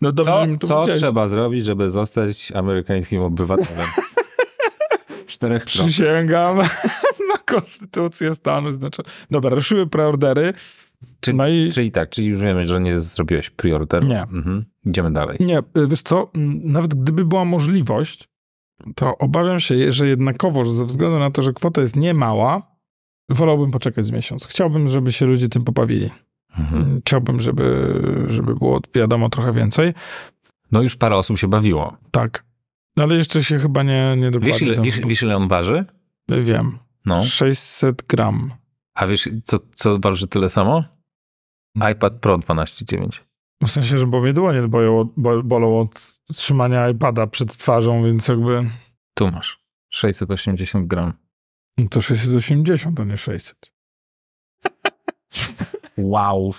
[0.02, 3.88] No dobrze, Co, co trzeba zrobić, żeby zostać amerykańskim obywatelem?
[5.28, 5.66] Czterech.
[5.66, 6.58] Przysięgam
[7.32, 9.12] na konstytucję Stanu Zjednoczonych.
[9.32, 10.54] Dobra, ruszyły preordery.
[11.20, 14.08] Czy, No i Czyli tak, czyli już wiemy, że nie zrobiłeś preorderu.
[14.08, 14.22] Nie.
[14.22, 14.66] Mhm.
[14.86, 15.38] Idziemy dalej.
[15.40, 16.32] nie, y, wiesz co,
[16.64, 18.28] nawet gdyby była możliwość,
[18.96, 22.62] to obawiam się, że jednakowo, że ze względu na to, że kwota jest niemała,
[23.30, 24.48] wolałbym poczekać z miesiąc.
[24.48, 26.10] Chciałbym, żeby się ludzie tym pobawili.
[26.60, 27.02] Mhm.
[27.02, 27.94] Chciałbym, żeby,
[28.28, 29.94] żeby było wiadomo trochę więcej.
[30.72, 31.98] No już parę osób się bawiło.
[32.12, 32.46] Tak.
[32.98, 35.86] Ale jeszcze się chyba nie, nie dokładnie Wiesz ile, wiesz, wiesz ile on waży?
[36.44, 36.78] Wiem.
[37.06, 37.22] No.
[37.22, 38.52] 600 gram.
[38.94, 40.84] A wiesz co, co waży tyle samo?
[41.92, 43.20] iPad Pro 12,9.
[43.66, 48.28] W sensie, że bo mnie dłonie boją, bo, bolą od trzymania iPada przed twarzą, więc
[48.28, 48.70] jakby
[49.14, 49.64] Tu masz.
[49.90, 51.14] 680 gram.
[51.78, 53.74] no to 680, a nie 600.
[55.98, 56.54] Wow.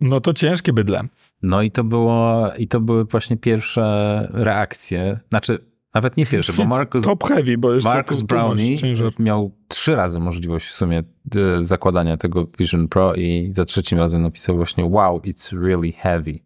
[0.00, 1.02] No to ciężkie bydle.
[1.42, 5.20] No i to było, i to były właśnie pierwsze reakcje.
[5.28, 8.76] Znaczy, nawet nie pierwsze, bo Marcus, Top heavy, bo jeszcze Marcus Brownie
[9.18, 11.02] miał trzy razy możliwość w sumie
[11.36, 16.38] e, zakładania tego Vision Pro i za trzecim razem napisał właśnie wow, it's really heavy.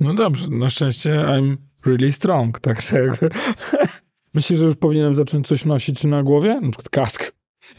[0.00, 3.30] No dobrze, na szczęście I'm really strong, także jakby...
[4.34, 6.54] Myślisz, że już powinienem zacząć coś nosić na głowie?
[6.54, 7.32] Na przykład kask.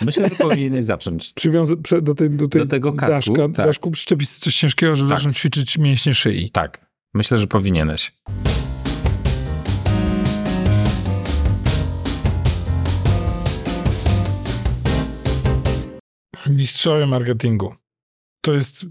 [0.06, 1.32] Myślę, że powinieneś zacząć.
[1.36, 3.66] Przywiązać prze- do, tej, do, tej Do tego kasku, daszka, tak.
[3.66, 5.20] daszku przyczepić coś ciężkiego, żeby Tak.
[5.20, 6.52] zacząć ćwiczyć mięśnie szyi.
[6.52, 6.90] Tak.
[7.14, 8.12] Myślę, że powinieneś.
[16.60, 17.76] Mistrzowie marketingu.
[18.42, 18.86] To jest...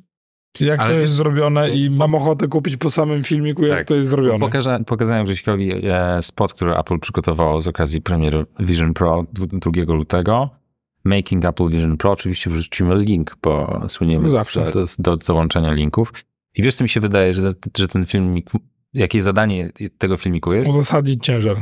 [0.60, 3.86] Jak Ale to jest zrobione i mam ochotę kupić po samym filmiku, jak Tak.
[3.86, 4.38] to jest zrobione.
[4.38, 9.46] Pokaza pokazałem Grześkowi e, spot, który Apple przygotowało z okazji premiery Vision Pro dwu-
[9.86, 10.50] 2 lutego.
[11.04, 12.10] Making Apple Vision Pro.
[12.12, 14.86] Oczywiście wrzucimy link, bo słyniemy Zawsze.
[14.86, 16.12] z, do dołączenia linków.
[16.56, 18.50] I wiesz, co mi się wydaje, że, że ten filmik,
[18.94, 20.70] jakie zadanie tego filmiku jest?
[20.70, 21.56] Uzasadnić ciężar.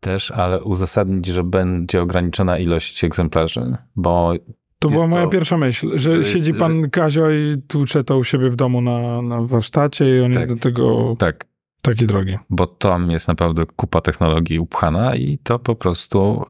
[0.00, 4.32] Też, ale uzasadnić, że będzie ograniczona ilość egzemplarzy, bo
[4.80, 8.04] To Jest była moja to- pierwsza myśl, że, że jest- siedzi pan Kazio i tłucze
[8.04, 10.42] to u siebie w domu na, na warsztacie i on Tak.
[10.42, 11.46] jest do tego tak,
[11.82, 12.36] taki drogi.
[12.50, 16.42] bo tam jest naprawdę kupa technologii upchana i to po prostu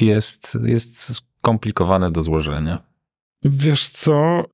[0.00, 2.82] jest, jest skomplikowane do złożenia.
[3.44, 4.44] Wiesz co?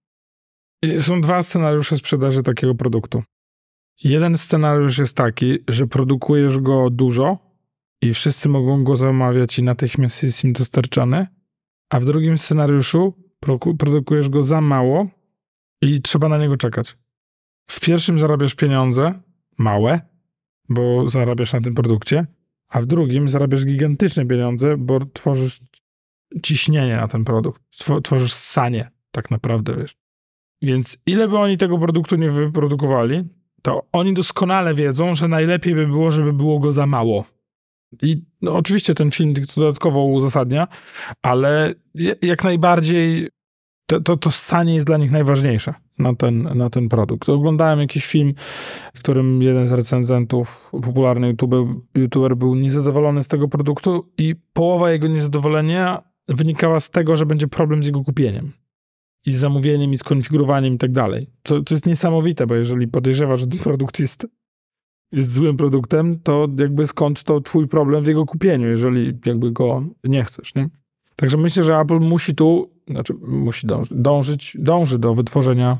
[1.01, 3.23] Są dwa scenariusze sprzedaży takiego produktu.
[4.05, 7.39] Jeden scenariusz jest taki, że produkujesz go dużo
[8.03, 11.27] i wszyscy mogą go zamawiać i natychmiast jest im dostarczany,
[11.91, 13.15] a w drugim scenariuszu
[13.79, 15.07] produkujesz go za mało
[15.83, 16.97] i trzeba na niego czekać.
[17.71, 19.21] W pierwszym zarabiasz pieniądze,
[19.59, 20.01] małe,
[20.69, 22.27] bo zarabiasz na tym produkcie,
[22.69, 25.61] a w drugim zarabiasz gigantyczne pieniądze, bo tworzysz
[26.43, 27.63] ciśnienie na ten produkt.
[27.73, 29.97] Two- Tworzysz sanie, tak naprawdę, wiesz.
[30.63, 33.25] Więc ile by oni tego produktu nie wyprodukowali,
[33.63, 37.25] to oni doskonale wiedzą, że najlepiej by było, żeby było go za mało.
[38.03, 40.69] I no, oczywiście ten film to dodatkowo uzasadnia,
[41.23, 41.75] ale
[42.23, 43.29] jak najbardziej
[43.87, 44.31] to, to, to
[44.67, 47.29] jest dla nich najważniejsze na ten, na ten produkt.
[47.29, 48.35] Oglądałem jakiś film,
[48.95, 54.91] w którym jeden z recenzentów, popularny YouTuber, YouTuber był niezadowolony z tego produktu i połowa
[54.91, 58.53] jego niezadowolenia wynikała z tego, że będzie problem z jego kupieniem.
[59.27, 61.27] I z zamówieniem, i z konfigurowaniem i tak dalej.
[61.43, 64.27] To jest niesamowite, bo jeżeli podejrzewasz, że ten produkt jest,
[65.13, 69.85] jest złym produktem, to jakby skąd to twój problem w jego kupieniu, jeżeli jakby go
[70.05, 70.69] nie chcesz, nie?
[71.17, 75.79] Także myślę, że Apple musi tu, znaczy musi dążyć, dążyć dąży do wytworzenia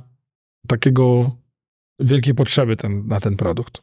[0.69, 1.31] takiego
[2.01, 3.83] wielkiej potrzeby ten, na ten produkt.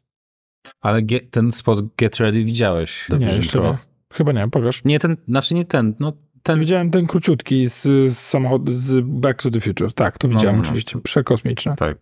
[0.81, 3.07] Ale get, ten spot Get Ready widziałeś?
[3.19, 3.77] nie, jeszcze nie.
[4.13, 4.83] Chyba nie, pokaż.
[4.85, 7.81] Nie ten, znaczy nie ten, no ten, Widziałem ten króciutki z,
[8.13, 9.93] z samochodu, z Back to the Future.
[9.93, 10.67] Tak, to No, widziałem no, no.
[10.67, 10.99] oczywiście.
[10.99, 11.75] Przekosmiczne.
[11.75, 11.97] tak.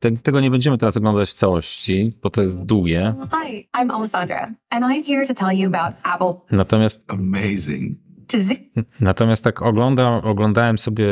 [0.00, 3.14] Te, tego nie będziemy teraz oglądać w całości, bo to jest długie.
[3.30, 6.56] Hi, I'm Alessandra, and I'm here to tell you about Apple.
[6.56, 7.98] Natomiast, Amazing.
[9.00, 11.06] Natomiast tak ogląda, oglądałem sobie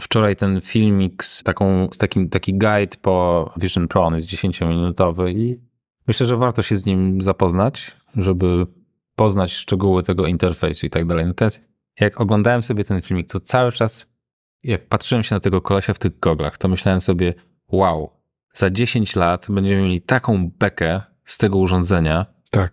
[0.00, 5.30] wczoraj ten filmik z, taką, z takim taki guide po Vision Pro, on jest 10-minutowy
[5.30, 5.60] i
[6.06, 8.66] myślę, że warto się z nim zapoznać, żeby
[9.14, 11.26] poznać szczegóły tego interfejsu i tak dalej.
[11.26, 11.68] Natomiast
[12.00, 14.06] jak oglądałem sobie ten filmik, to cały czas,
[14.62, 17.34] jak patrzyłem się na tego kolesia w tych goglach, to myślałem sobie,
[17.72, 18.10] wow,
[18.54, 22.72] za 10 lat będziemy mieli taką bekę z tego urządzenia, Tak.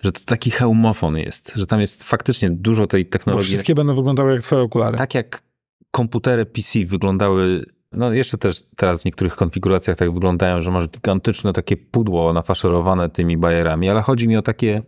[0.00, 3.46] że to taki hełmofon jest, że tam jest faktycznie dużo tej Bo technologii.
[3.48, 4.98] wszystkie będą wyglądały jak twoje okulary.
[4.98, 5.42] Tak jak
[5.90, 11.52] komputery PC wyglądały, no jeszcze też teraz w niektórych konfiguracjach tak wyglądają, że masz gigantyczne
[11.52, 14.82] takie pudło nafaszerowane tymi bajerami, ale chodzi mi o takie,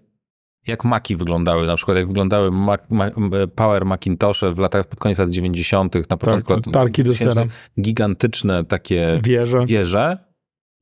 [0.69, 3.11] jak Maki wyglądały, na przykład jak wyglądały Mac, Ma,
[3.55, 7.35] Power Macintoshe w latach, pod koniec lat 90., na początku Tak, lat tarki do 2000,
[7.35, 7.47] sera.
[7.81, 9.67] Gigantyczne takie Wieże.
[9.67, 10.19] wieże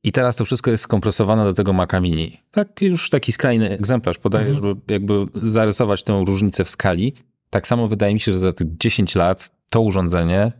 [0.03, 2.37] i teraz to wszystko jest skompresowane do tego Maca Mini.
[2.51, 4.65] Tak już taki skrajny egzemplarz podaję, Mhm.
[4.67, 7.13] żeby jakby zarysować tę różnicę w skali.
[7.49, 10.51] Tak samo wydaje mi się, że za tych 10 lat to urządzenie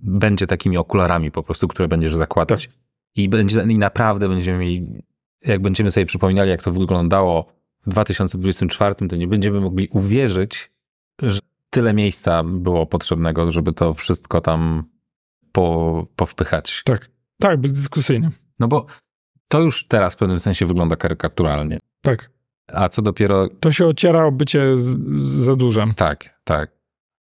[0.00, 2.66] będzie takimi okularami po prostu, które będziesz zakładać.
[2.66, 2.76] Tak.
[3.16, 5.02] I, będzie, I naprawdę będziemy mieli,
[5.46, 10.72] jak będziemy sobie przypominali, jak to wyglądało w 2024, to nie będziemy mogli uwierzyć,
[11.22, 14.84] że tyle miejsca było potrzebnego, żeby to wszystko tam
[15.52, 16.82] po, powpychać.
[16.84, 17.10] Tak.
[17.40, 18.30] Tak, bezdyskusyjnie.
[18.58, 18.86] No bo
[19.48, 21.78] to już teraz w pewnym sensie wygląda karykaturalnie.
[22.02, 22.30] Tak.
[22.72, 23.48] A co dopiero.
[23.60, 24.82] To się ociera o bycie z,
[25.22, 25.94] z za dużem.
[25.94, 26.78] Tak, tak.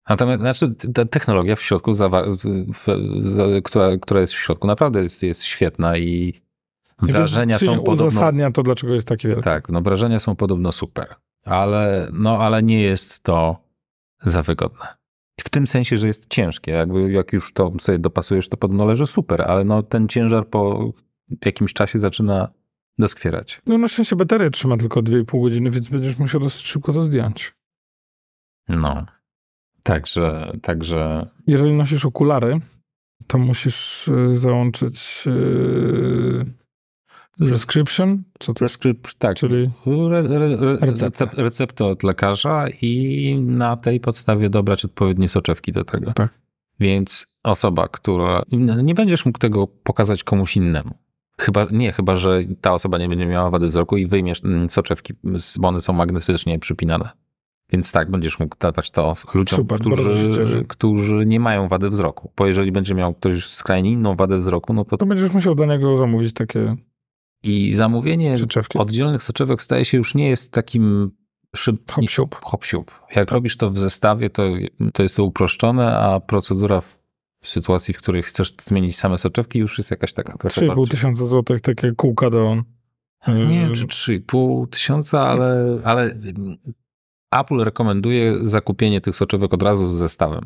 [0.10, 2.88] Natomiast znaczy, ta technologia w środku, zawa- w, w,
[3.22, 6.42] z, która, która jest w środku, naprawdę jest, jest świetna i
[7.02, 8.06] wrażenia są podobno.
[8.06, 9.44] uzasadnia to, dlaczego jest takie wielkie.
[9.44, 11.16] Tak, no wrażenia są podobno super.
[11.46, 13.58] Ale, no, ale nie jest to
[14.22, 14.88] za wygodne.
[15.42, 16.72] W tym sensie, że jest ciężkie.
[16.72, 20.92] Jakby jak już to sobie dopasujesz, to podobno leży super, ale no ten ciężar po
[21.46, 22.48] jakimś czasie zaczyna
[22.98, 23.62] doskwierać.
[23.66, 27.54] No na szczęście bateria trzyma tylko 2,5 godziny, więc będziesz musiał dosyć szybko to zdjąć.
[28.70, 29.06] No.
[29.84, 32.60] Także, także Jeżeli nosisz okulary,
[33.28, 36.46] to musisz y, załączyć y,
[37.38, 39.70] prescription, co to Prescript, tak, czyli
[40.12, 41.26] re, re, re, Receptę.
[41.26, 46.14] recep- receptę od lekarza i na tej podstawie dobrać odpowiednie soczewki do tego.
[46.14, 46.40] Tak.
[46.80, 48.42] Więc osoba, która.
[48.52, 50.92] no, Nie będziesz mógł tego pokazać komuś innemu.
[51.40, 55.14] Chyba, nie, chyba, że ta osoba nie będzie miała wady wzroku i wyjmiesz mm, soczewki,
[55.60, 57.10] bo one są magnetycznie przypinane.
[57.72, 62.32] Więc tak, będziesz mógł dawać to ludziom, Super, którzy, którzy nie mają wady wzroku.
[62.38, 65.66] Bo jeżeli będzie miał ktoś skrajnie inną wadę wzroku, no to to będziesz musiał do
[65.66, 66.76] niego zamówić takie
[67.44, 68.78] i zamówienie soczewki.
[68.78, 71.12] oddzielnych soczewek staje się już nie jest takim
[71.56, 71.92] szyb...
[71.92, 72.36] Hop siup.
[72.44, 72.92] hop siup.
[73.16, 74.44] Jak robisz to w zestawie, to,
[74.94, 76.98] to jest to uproszczone, a procedura w,
[77.44, 80.88] sytuacji, w której chcesz zmienić same soczewki, już jest jakaś taka trochę 3,5 bardziej...
[80.88, 82.64] tysiąca złotych, takie kółka do...
[83.28, 86.58] Nie wiem, y, czy 3,5 tysiąca, ale, ale mm,
[87.32, 90.46] Apple rekomenduje zakupienie tych soczewek od razu z zestawem.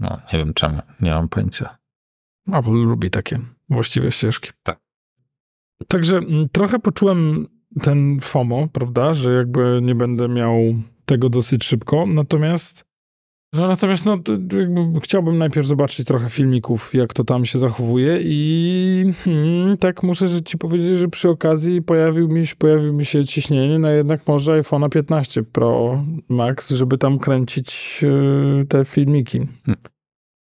[0.00, 1.78] No, nie wiem czemu, nie mam pojęcia.
[2.52, 4.50] Apple lubi takie właściwe ścieżki.
[4.62, 4.81] Tak.
[5.88, 7.46] Także mm, trochę poczułem
[7.82, 10.56] ten FOMO, prawda, że jakby nie będę miał
[11.04, 12.84] tego dosyć szybko, natomiast
[13.54, 14.18] no, natomiast no,
[15.02, 20.58] chciałbym najpierw zobaczyć trochę filmików, jak to tam się zachowuje i hmm, tak muszę ci
[20.58, 24.88] powiedzieć, że przy okazji pojawił mi, się- pojawił mi się ciśnienie na jednak może iPhone'a
[24.88, 28.00] 15 Pro Max, żeby tam kręcić
[28.62, 29.40] e, te filmiki.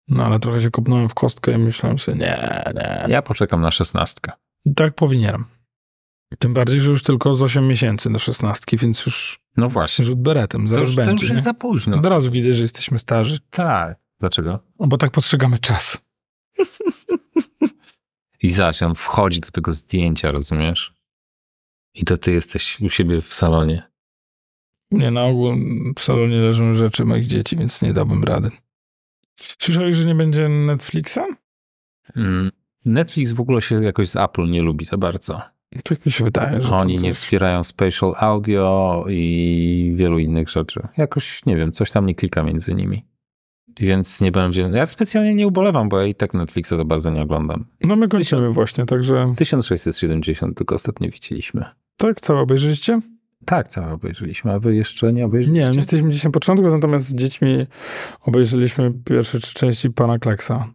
[0.08, 3.04] No ale trochę się kopnąłem w kostkę i myślałem sobie, nie, nie.
[3.08, 4.32] Ja poczekam na szesnastkę.
[4.64, 5.44] I tak powinienem.
[6.38, 10.04] Tym bardziej, że już tylko z 8 miesięcy do 16, więc już No właśnie.
[10.04, 11.24] rzut beretem, To zaraz już, to będzie.
[11.24, 11.34] już nie?
[11.34, 11.96] jest za późno.
[11.96, 13.38] Od razu widać, że jesteśmy starzy.
[13.50, 13.98] Tak.
[14.20, 14.58] Dlaczego?
[14.78, 16.04] No, bo tak postrzegamy czas.
[18.42, 20.94] I zaś on wchodzi do tego zdjęcia, rozumiesz?
[21.94, 23.82] I to ty jesteś u siebie w salonie.
[24.90, 25.52] Nie, na ogół
[25.98, 28.50] w salonie leżą rzeczy moich dzieci, więc nie dałbym rady.
[29.58, 31.18] Słyszałeś, że nie będzie Netflixa?
[32.16, 32.50] Mm.
[32.84, 35.40] Netflix w ogóle się jakoś z Apple nie lubi za bardzo.
[35.84, 40.80] Tak mi się wydaje, że Oni nie coś- wspierają spatial audio i wielu innych rzeczy.
[40.96, 43.04] Jakoś, nie wiem, coś tam nie klika między nimi.
[43.80, 44.70] Więc nie będzie.
[44.74, 47.64] Ja specjalnie nie ubolewam, bo ja i tak Netflixa za bardzo nie oglądam.
[47.80, 51.64] No my kończymy właśnie, także 1670 tylko ostatnio widzieliśmy.
[51.96, 53.00] tak, całe obejrzyliście?
[53.44, 55.70] Tak, całe obejrzeliśmy, a wy jeszcze nie Nie, obejrzeliście?
[55.70, 57.66] nie jesteśmy dzisiaj na początku, natomiast z dziećmi
[58.20, 60.68] obejrzeliśmy pierwsze trzy części Pana Kleksa.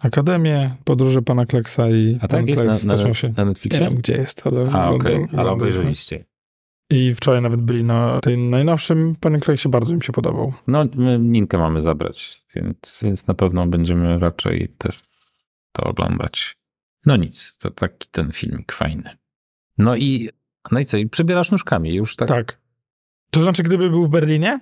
[0.00, 3.80] Akademię, podróże Pana Kleksa i A tak jest Kleks na, na, na Nie Netflixie?
[3.80, 4.70] wiem, gdzie jest, ale...
[4.72, 5.50] A, okej, ale oglądaliśmy.
[5.50, 6.24] obejrzeliście.
[6.90, 9.16] I wczoraj nawet byli na tej najnowszym.
[9.20, 10.52] Panie Kleksie bardzo im się podobał.
[10.66, 15.02] No, my Ninkę mamy zabrać, więc, więc na pewno będziemy raczej też
[15.72, 16.56] to oglądać.
[17.06, 19.10] No nic, to taki ten filmik fajny.
[19.78, 20.28] No i,
[20.70, 22.28] no i co, i przebierasz nóżkami już tak?
[22.28, 22.60] Tak.
[23.30, 24.60] To znaczy, gdyby był w Berlinie?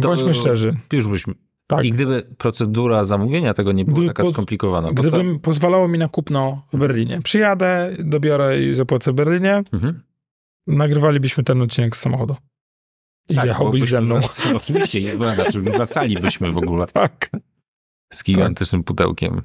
[0.00, 0.76] To- Bądźmy szczerzy.
[0.92, 1.34] Już byśmy.
[1.66, 1.84] Tak.
[1.84, 4.92] I gdyby procedura zamówienia tego nie była Gdyby taka skomplikowana.
[4.92, 7.22] bo to- Gdybym pozwalało mi na kupno w Berlinie.
[7.22, 10.02] Przyjadę, dobiorę i zapłacę w Berlinie, Mhm.
[10.66, 12.36] nagrywalibyśmy ten odcinek z samochodu.
[13.28, 14.14] I Tak, jechałbyś ze mną.
[14.20, 17.30] byśmy- Oczywiście, znaczy wracalibyśmy w ogóle Tak.
[18.12, 19.42] z gigantycznym pudełkiem.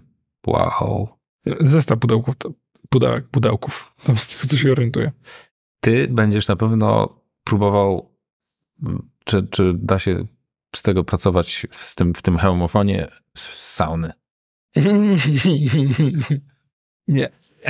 [0.47, 1.07] Wow.
[1.59, 2.51] Zestaw pudełków, to
[2.89, 3.95] pudełek, pudełków.
[4.05, 5.11] Tam z tego, co się orientuje.
[5.80, 8.09] Ty będziesz na pewno próbował,
[8.88, 10.26] m, czy, czy da się
[10.76, 13.07] z tego pracować z tym, w tym hełmofonie
[13.38, 14.11] z sauny.
[17.07, 17.30] nie.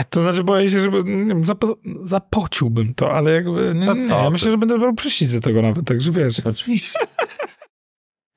[0.10, 4.30] To znaczy boję się, żeby wiem, zap- zapociłbym to, ale jakby nie, To nie, ja
[4.30, 6.40] myślę, że będę brał prysznic do tego nawet, także wiesz.
[6.46, 7.00] Oczywiście.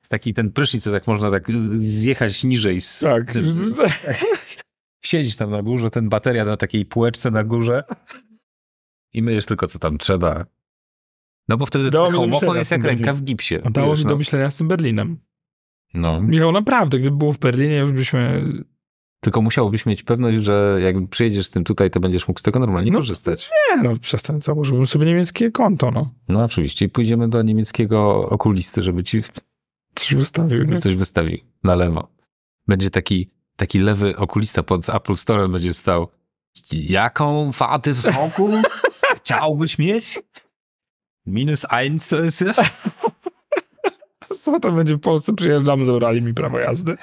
[0.07, 1.47] Taki ten prysznic, co tak można tak
[1.79, 2.81] zjechać niżej.
[2.81, 3.33] Z, Tak.
[5.05, 7.83] Siedzisz tam na górze, ten bateria na takiej półeczce na górze
[9.13, 10.45] i myjesz tylko co tam trzeba.
[11.47, 13.55] No bo wtedy Dało homofon jest jak ręka w gipsie.
[13.71, 14.17] Dało wiesz, mi do no.
[14.17, 15.17] myślenia z tym Berlinem.
[15.93, 16.21] no.
[16.21, 18.43] Michał, naprawdę, gdyby było w Berlinie, już byśmy...
[19.19, 22.59] Tylko musiałbyś mieć pewność, że jak przyjedziesz z tym tutaj, to będziesz mógł z tego
[22.59, 23.49] normalnie No, korzystać.
[23.75, 26.13] Nie no, przestań, założyłbym sobie niemieckie konto, no.
[26.27, 26.85] No oczywiście.
[26.85, 29.21] I pójdziemy do niemieckiego okulisty, żeby ci
[29.95, 30.77] Coś wystawił, nie?
[30.77, 32.07] coś wystawił na lewo.
[32.67, 36.07] Będzie taki, taki lewy okulista pod Apple Store będzie stał.
[36.71, 38.49] Jaką wadę wzroku
[39.17, 40.19] chciałbyś mieć?
[41.25, 42.43] Minus eins to jest.
[44.41, 45.33] Co to będzie w Polsce?
[45.33, 46.97] Przyjeżdżam, zabrali mi prawo jazdy.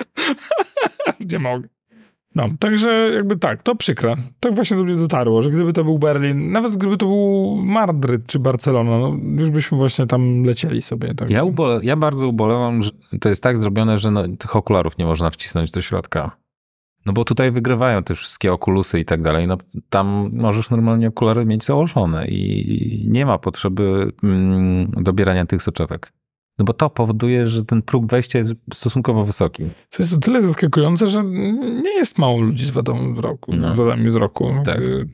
[1.21, 1.69] Gdzie mogę?
[2.35, 4.15] No, także jakby tak, to przykre.
[4.41, 8.27] Tak właśnie do mnie dotarło, że gdyby to był Berlin, nawet gdyby to był Madryt
[8.27, 11.15] czy Barcelona, no, już byśmy właśnie tam lecieli sobie.
[11.15, 11.31] Tak.
[11.31, 15.05] Ja, ubole, ja bardzo ubolewam, że to jest tak zrobione, że no, tych okularów nie
[15.05, 16.42] można wcisnąć do środka.
[17.07, 19.47] No bo tutaj wygrywają te wszystkie okulusy i tak dalej.
[19.47, 19.57] No
[19.91, 26.13] tam możesz normalnie okulary mieć założone i nie ma potrzeby mm, dobierania tych soczewek.
[26.59, 29.65] No bo to powoduje, że ten próg wejścia jest stosunkowo wysoki.
[29.89, 31.25] Co jest o tyle zaskakujące, że
[31.83, 33.57] nie jest mało ludzi z wadą wzroku.
[33.57, 33.75] No.
[33.75, 34.55] Wadami wzroku.
[34.65, 34.75] Tak.
[34.75, 35.09] Jakby-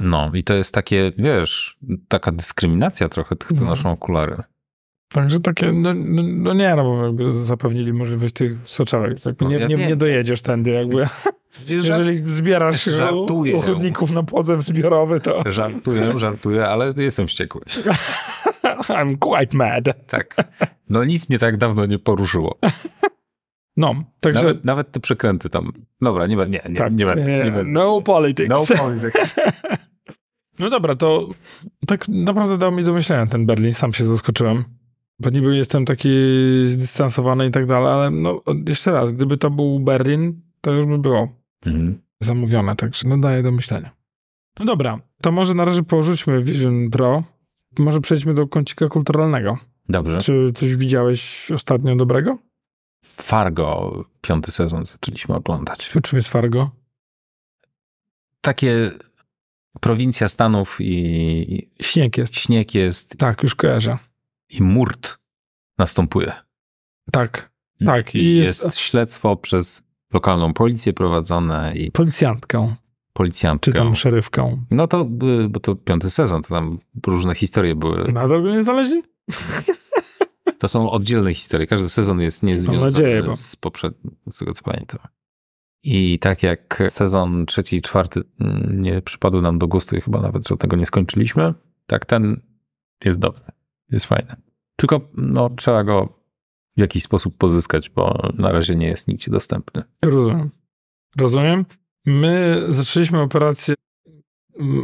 [0.00, 1.78] No i to jest takie, wiesz,
[2.08, 3.70] taka dyskryminacja trochę tych, co No.
[3.70, 4.36] noszą okulary.
[5.12, 9.26] Także takie, no, no, no nie, no bo jakby zapewnili możliwość tych soczewek.
[9.26, 11.06] Jakby No, nie, nie, nie dojedziesz tędy jakby.
[11.68, 13.56] Jeżeli zbierasz Żartuję.
[13.56, 17.60] ochotników na pozew zbiorowy, to Żartuję, żartuję, ale jestem wściekły.
[18.64, 20.06] I'm quite mad.
[20.06, 20.36] Tak.
[20.88, 22.58] No nic mnie tak dawno nie poruszyło.
[23.76, 24.40] No, także...
[24.42, 25.72] Nawet, nawet te przekręty tam.
[26.00, 26.58] Dobra, nie będę.
[26.64, 27.64] Nie, nie, tak, nie, nie, Nie, będę.
[27.64, 28.48] no politics.
[28.50, 29.34] No No, politics.
[30.70, 31.28] dobra, to
[31.86, 34.64] tak naprawdę dał mi do myślenia ten Berlin, sam się zaskoczyłem.
[35.20, 36.08] Bo niby jestem taki
[36.66, 40.98] zdystansowany i tak dalej, ale no jeszcze raz, gdyby to był Berlin, to już by
[40.98, 41.28] było
[41.66, 42.00] Mhm.
[42.20, 43.90] zamówione, także no daje do myślenia.
[44.58, 47.22] No dobra, to może na razie porzućmy Vision Pro.
[47.78, 49.58] Może przejdźmy do kącika kulturalnego.
[49.88, 50.18] Dobrze.
[50.18, 52.38] Czy coś widziałeś ostatnio dobrego?
[53.04, 55.90] Fargo, piąty sezon zaczęliśmy oglądać.
[56.02, 56.70] Czym jest Fargo?
[58.40, 58.90] Takie
[59.80, 62.36] prowincja Stanów i Śnieg jest.
[62.36, 63.98] śnieg jest Tak, już kojarzę.
[64.50, 65.18] I murt
[65.78, 66.32] następuje.
[67.12, 67.50] Tak,
[67.86, 68.14] tak.
[68.14, 69.82] I jest, jest, śledztwo przez
[70.12, 72.74] lokalną policję prowadzone i policjantką,
[73.12, 73.72] policjantkę.
[73.72, 74.64] czy tam szerywką.
[74.70, 75.04] No to,
[75.48, 78.12] bo to piąty sezon, to tam różne historie były.
[78.12, 79.02] Nadal go nie znaleźli?
[80.58, 81.66] To są oddzielne historie.
[81.66, 84.98] Każdy sezon jest niezwiązany nadzieję, bo- z poprzednim, z tego co pamiętam.
[85.82, 90.20] I tak jak sezon trzeci i czwarty mm, nie przypadły nam do gustu i chyba
[90.20, 91.54] nawet żadnego nie skończyliśmy,
[91.86, 92.40] tak ten
[93.04, 93.42] jest dobry.
[93.90, 94.36] Jest fajny.
[94.76, 96.18] Tylko no, trzeba go
[96.76, 99.82] w jakiś sposób pozyskać, bo na razie nie jest nigdzie dostępny.
[100.02, 100.50] Rozumiem.
[101.16, 101.64] Rozumiem.
[102.06, 103.74] My zaczęliśmy operację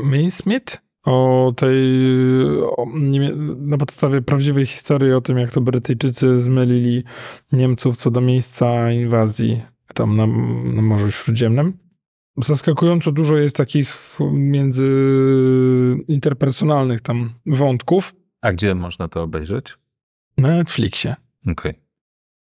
[0.04, 1.78] Minsmith o tej,
[2.62, 2.86] o,
[3.56, 7.04] na podstawie prawdziwej historii o tym, jak to Brytyjczycy zmylili
[7.52, 9.62] Niemców co do miejsca inwazji
[9.94, 10.26] tam na,
[10.74, 11.78] na Morzu Śródziemnym.
[12.36, 14.88] Zaskakująco dużo jest takich między
[16.08, 18.14] interpersonalnych tam wątków
[18.44, 19.78] A gdzie można to obejrzeć?
[20.38, 21.16] na Netflixie.
[21.46, 21.74] Okej.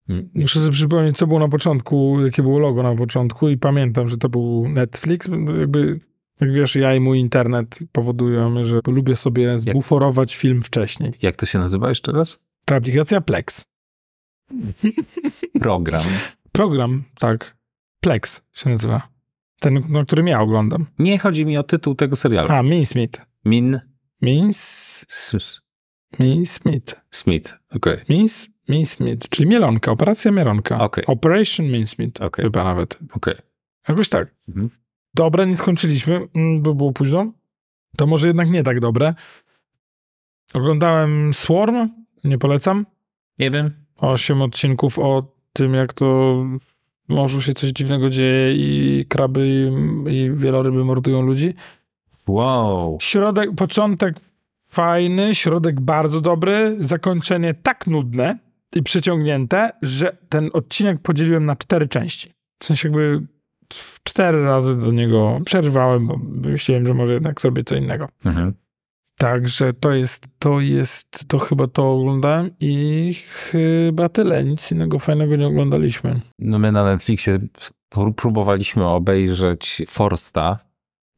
[0.10, 4.08] Mm, Muszę sobie przypomnieć, co było na początku, jakie było logo na początku i pamiętam,
[4.08, 5.30] że to był Netflix.
[5.60, 6.00] Jakby,
[6.42, 11.12] jak wiesz, ja i mój internet powodują, że lubię sobie zbuforować film wcześniej.
[11.22, 12.40] Jak to się nazywa jeszcze raz?
[12.66, 13.66] Ta aplikacja Plex.
[15.62, 16.04] Program.
[16.52, 17.58] Program, tak.
[18.00, 19.08] Plex się nazywa.
[19.60, 20.86] Ten, no, który ja oglądam.
[21.00, 22.50] Nie chodzi mi o tytuł tego serialu.
[22.52, 22.64] A.
[23.46, 23.80] Min
[24.22, 24.58] Mins...
[25.10, 25.62] S- S-
[26.20, 26.96] Minsmith.
[27.12, 27.56] Smith.
[27.76, 27.98] Okej.
[28.10, 28.50] Mins...
[28.70, 30.80] Minsmith, czyli mielonka, operacja mielonka.
[30.80, 31.06] Okej.
[31.08, 32.22] Operation Minsmith.
[32.22, 32.44] Okej.
[32.44, 33.00] Chyba nawet.
[33.14, 33.36] Okej.
[33.88, 34.36] Jakoś tak.
[34.48, 34.70] Mhm.
[35.14, 37.34] Dobre, nie skończyliśmy, mm, bo było późno.
[37.98, 39.14] To może jednak nie tak dobre.
[40.54, 41.90] Oglądałem Swarm,
[42.24, 42.86] nie polecam.
[43.40, 43.72] Nie wiem.
[43.98, 46.06] Osiem odcinków o tym, jak to
[47.10, 51.54] w morzu się coś dziwnego dzieje i kraby i, i wieloryby mordują ludzi.
[52.28, 52.98] Wow.
[53.02, 54.16] Środek, początek
[54.70, 58.40] fajny, środek bardzo dobry, zakończenie tak nudne
[58.76, 62.34] i przeciągnięte, że ten odcinek podzieliłem na cztery części.
[62.60, 63.28] W sensie jakby
[64.04, 66.18] cztery razy do niego przerwałem, bo
[66.50, 68.10] myślałem, że może jednak zrobię co innego.
[68.26, 68.54] Mhm.
[69.18, 74.44] Także to jest, to jest, to chyba to oglądałem i chyba tyle.
[74.44, 76.22] Nic innego fajnego nie oglądaliśmy.
[76.40, 77.40] No my na Netflixie
[77.94, 80.60] pró- próbowaliśmy obejrzeć Forsta.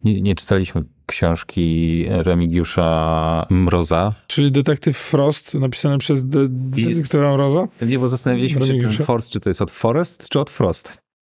[0.03, 4.13] Nie, nie czytaliśmy książki Remigiusza Mroza.
[4.27, 7.67] Czyli Detektyw Frost, napisany przez de- detektywa Roza.
[7.81, 8.97] Nie, bo zastanawialiśmy się, Remigiusza?
[8.97, 10.97] ten Forst, czy to jest od Forest, czy od Frost.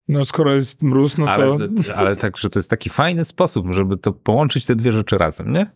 [0.08, 1.32] No skoro jest mróz, no to...
[1.32, 1.56] Ale,
[1.94, 5.52] ale tak, że to jest taki fajny sposób, żeby to połączyć te dwie rzeczy razem,
[5.52, 5.70] nie?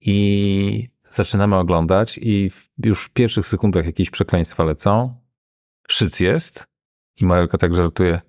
[0.00, 2.50] I zaczynamy oglądać i
[2.84, 5.20] już w pierwszych sekundach jakieś przekleństwa lecą.
[5.88, 6.64] Szyc jest
[7.20, 8.20] i Marelka tak żartuje.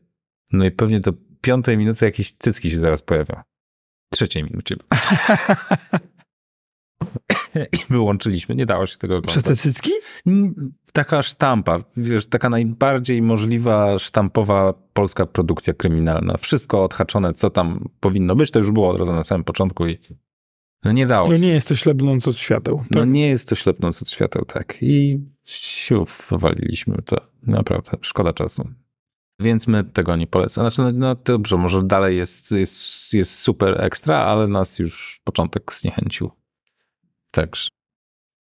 [0.52, 3.36] No i pewnie do piątej minuty jakieś cycki się zaraz pojawią.
[4.14, 4.76] Trzeciej minucie.
[7.56, 9.44] I wyłączyliśmy, nie dało się tego oglądać.
[9.44, 9.92] Przez te cycki?
[10.94, 16.38] Taka sztampa, wiesz, taka najbardziej możliwa sztampowa polska produkcja kryminalna.
[16.38, 19.98] Wszystko odhaczone, co tam powinno być, to już było od razu na samym początku i
[20.84, 21.42] no nie dało No się.
[21.42, 22.84] nie jest to ślepnąc od świateł.
[22.92, 23.10] No Tak?
[23.10, 24.78] nie jest to ślepnąc od świateł, tak.
[24.82, 27.18] I siów wywaliliśmy to.
[27.48, 28.70] Naprawdę, szkoda czasu.
[29.42, 30.72] Więc my tego nie polecamy.
[30.72, 35.74] Znaczy, no, no dobrze, może dalej jest, jest, jest super ekstra, ale nas już początek
[35.74, 36.32] zniechęcił.
[37.32, 37.70] Także,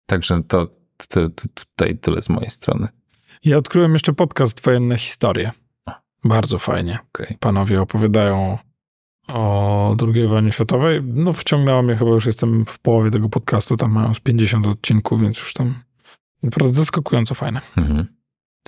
[0.06, 0.66] także to,
[1.08, 2.88] to, to tutaj tyle z mojej strony.
[3.44, 5.50] Ja odkryłem jeszcze podcast Wojenne Historie.
[6.24, 6.98] Bardzo fajnie.
[7.08, 7.36] Okej.
[7.40, 8.58] Panowie opowiadają
[9.28, 11.02] o II wojnie światowej.
[11.04, 15.20] No wciągnęło mnie, chyba już jestem w połowie tego podcastu, tam mają z 50 odcinków,
[15.22, 15.74] więc już tam
[16.42, 17.60] naprawdę zaskakująco fajne.
[17.76, 18.06] Mhm.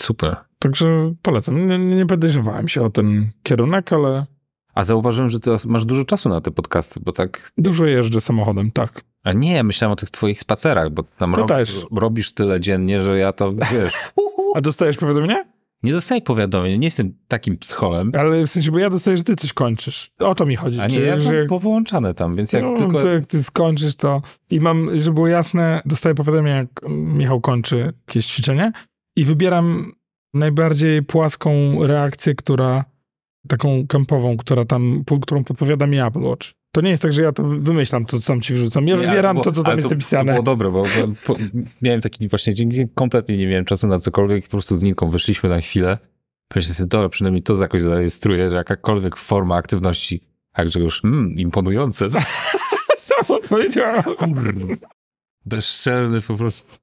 [0.01, 0.37] Super.
[0.63, 1.69] Także polecam.
[1.69, 4.27] Nie, nie podejrzewałem się o ten kierunek, ale
[4.75, 7.53] A zauważyłem, że ty masz dużo czasu na te podcasty, bo tak...
[7.59, 9.05] dużo jeżdżę samochodem, tak.
[9.25, 11.51] A nie, myślałem o tych twoich spacerach, bo tam rob,
[11.93, 13.95] robisz tyle dziennie, że ja to, wiesz...
[14.55, 15.45] A dostajesz powiadomienie?
[15.83, 18.13] Nie dostaję powiadomień, nie jestem takim psycholem.
[18.19, 20.11] Ale w sensie, bo ja dostaję, że ty coś kończysz.
[20.19, 20.81] O to mi chodzi.
[20.81, 23.01] A nie, ja że jak, powyłączane tam, więc jak no, tylko...
[23.01, 24.23] to jak ty skończysz, to...
[24.51, 28.73] I mam, żeby było jasne, dostaję powiadomienie, jak Michał kończy jakieś ćwiczenie
[29.17, 29.93] i wybieram
[30.35, 31.51] najbardziej płaską
[31.87, 32.85] reakcję, która...
[33.49, 36.49] Taką kampową, która tam, którą podpowiada mi Apple Watch.
[36.75, 38.89] To nie jest tak, że ja to wymyślam, to co tam ci wrzucam.
[38.89, 40.25] Ja Nie, wybieram było- to, co tam jest to, napisane.
[40.25, 40.89] To było dobre, bo, bo
[41.27, 41.37] po,
[41.83, 45.09] miałem taki właśnie dzień, gdzie kompletnie nie miałem czasu na cokolwiek po prostu z Ninką
[45.09, 45.99] wyszliśmy na chwilę.
[46.49, 50.21] Pomyślałem sobie, dobra, przynajmniej to jakoś zarejestruję, że jakakolwiek forma aktywności,
[50.53, 52.09] a Grzegorz, mm, imponujące,
[52.99, 53.15] Co
[53.49, 54.03] powiedziałem?
[55.47, 56.79] bezczelny po prostu.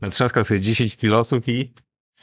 [0.00, 1.72] Natrzaskał sobie 10 kilosów i,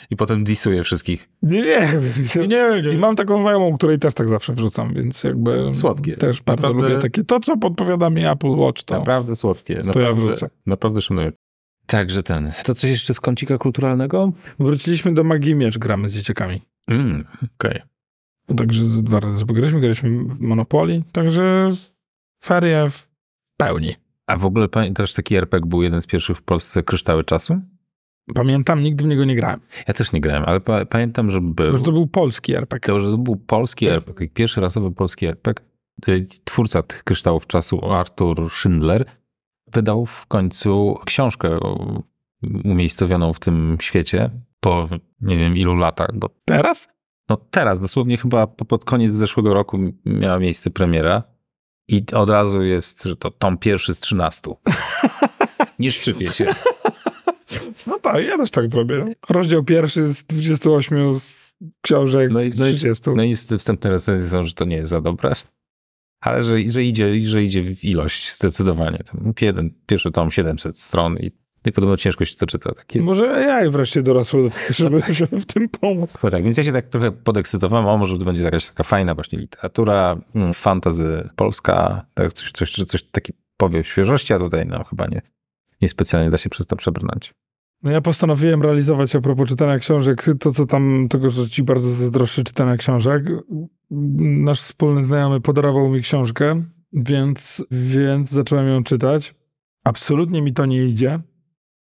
[0.09, 1.29] i potem disuje wszystkich.
[1.41, 1.89] Nie,
[2.35, 2.93] nie, nie, nie.
[2.93, 5.71] I mam taką znajomą, której też tak zawsze wrzucam, więc jakby...
[5.73, 6.17] Słodkie.
[6.17, 8.99] Też bardzo Naprawdę- lubię takie, to co podpowiada mi Apple Watch, to...
[8.99, 9.73] Naprawdę słodkie.
[9.73, 10.49] ja Naprawdę, wrócę.
[10.65, 11.31] Naprawdę szanuję.
[11.85, 12.51] Także ten.
[12.63, 14.31] To coś jeszcze z kącika kulturalnego?
[14.59, 16.61] Wróciliśmy do Magii Miecz, gramy z dzieciakami.
[16.91, 17.25] Mm,
[17.59, 17.81] okej.
[18.57, 21.69] Także z- dwa razy graliśmy, graliśmy w Monopoly, także
[22.43, 23.07] ferie w
[23.57, 23.95] pełni.
[24.27, 27.61] A w ogóle pamiętasz taki RPG był jeden z pierwszych w Polsce Kryształy Czasu?
[28.35, 29.59] Pamiętam, nigdy w niego nie grałem.
[29.87, 31.77] Ja też nie grałem, ale pa pamiętam, że był.
[31.77, 32.93] Że to był polski RPG.
[32.93, 35.65] To, że to był polski RPG, pierwszy rasowy polski RPG.
[36.09, 39.05] Y, Twórca tych kryształów czasu, Arthur Schindler,
[39.73, 42.03] wydał w końcu książkę o-
[42.65, 44.89] umiejscowioną w tym świecie po
[45.21, 46.87] nie wiem ilu latach, bo Teraz?
[47.29, 51.23] no teraz, dosłownie chyba po- pod koniec zeszłego roku miała miejsce premiera
[51.87, 54.41] i od razu jest, że to tom pierwszy z 13.
[55.79, 56.45] Nie szczypię się.
[57.87, 59.05] No tak, ja też tak zrobię.
[59.29, 63.09] Rozdział pierwszy z 28 z książek No i, no, i, 30.
[63.15, 65.33] no i wstępne recenzje są, że to nie jest za dobre.
[66.21, 68.99] Ale że, że, idzie, że idzie w ilość zdecydowanie.
[69.41, 71.31] Jeden, pierwszy tom 700 stron i,
[71.65, 72.73] i podobno ciężko się to czyta.
[72.73, 76.09] Takie, Może ja wreszcie dorosły do tego, żeby, żeby w tym pomóc.
[76.21, 79.15] Chyba tak, więc ja się tak trochę podekscytowałem, o może to będzie jakaś taka fajna
[79.15, 84.65] właśnie literatura, mm, fantazy polska, tak, coś, coś, coś, coś taki powiew świeżości, a tutaj
[84.65, 85.21] no chyba nie,
[85.81, 87.33] niespecjalnie da się przez to przebrnąć.
[87.83, 91.89] No ja postanowiłem realizować a propos czytania książek to, co tam, tego, co ci bardzo
[91.89, 93.23] zazdroszczę czytania książek.
[94.19, 96.63] Nasz wspólny znajomy podarował mi książkę,
[96.93, 99.35] więc, więc zacząłem ją czytać.
[99.83, 101.19] Absolutnie mi to nie idzie.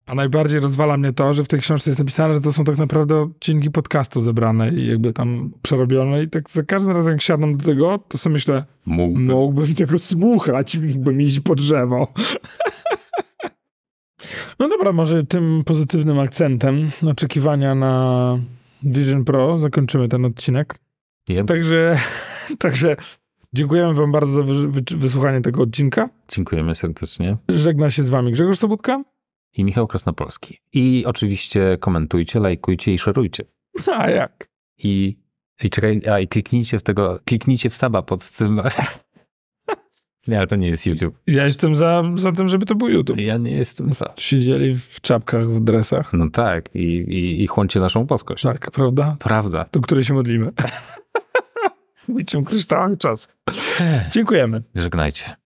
[0.06, 2.78] A najbardziej rozwala mnie to, że w tej książce jest napisane, że to są tak
[2.78, 6.22] naprawdę odcinki podcastu zebrane i jakby tam przerobione.
[6.22, 9.20] I tak za każdym razem, jak siadam do tego, to sobie myślę, Mógłby.
[9.20, 12.06] Mógłbym tego słuchać, mógłbym iść po drzewo.
[14.58, 18.38] No dobra, może tym pozytywnym akcentem oczekiwania na
[18.82, 20.78] Vision Pro zakończymy ten odcinek.
[21.28, 21.46] Yep.
[21.46, 21.98] Także,
[22.58, 22.96] także
[23.56, 26.08] Dziękujemy wam bardzo za wy- wy- wysłuchanie tego odcinka.
[26.28, 27.36] Dziękujemy serdecznie.
[27.48, 29.04] Żegna się z wami Grzegorz Sobutka.
[29.56, 30.60] I Michał Krasnopolski.
[30.72, 33.44] I oczywiście komentujcie, lajkujcie i szerujcie.
[33.98, 34.48] A jak?
[34.78, 35.16] I,
[35.62, 38.60] i czekaj, a i kliknijcie w tego, kliknijcie w saba pod tym.
[40.28, 41.18] Nie, ale to nie jest YouTube.
[41.26, 43.20] Ja jestem za, za tym, żeby to był YouTube.
[43.20, 44.12] Ja nie jestem za.
[44.16, 46.12] Siedzieli w czapkach, w dresach.
[46.12, 48.42] No tak, i, i, i chłoncie naszą boskość.
[48.42, 49.16] Tak, prawda?
[49.18, 49.66] Prawda.
[49.72, 50.52] Do której się modlimy.
[52.08, 53.28] Niczym kryształach czas.
[54.12, 54.62] Dziękujemy.
[54.74, 55.45] Żegnajcie.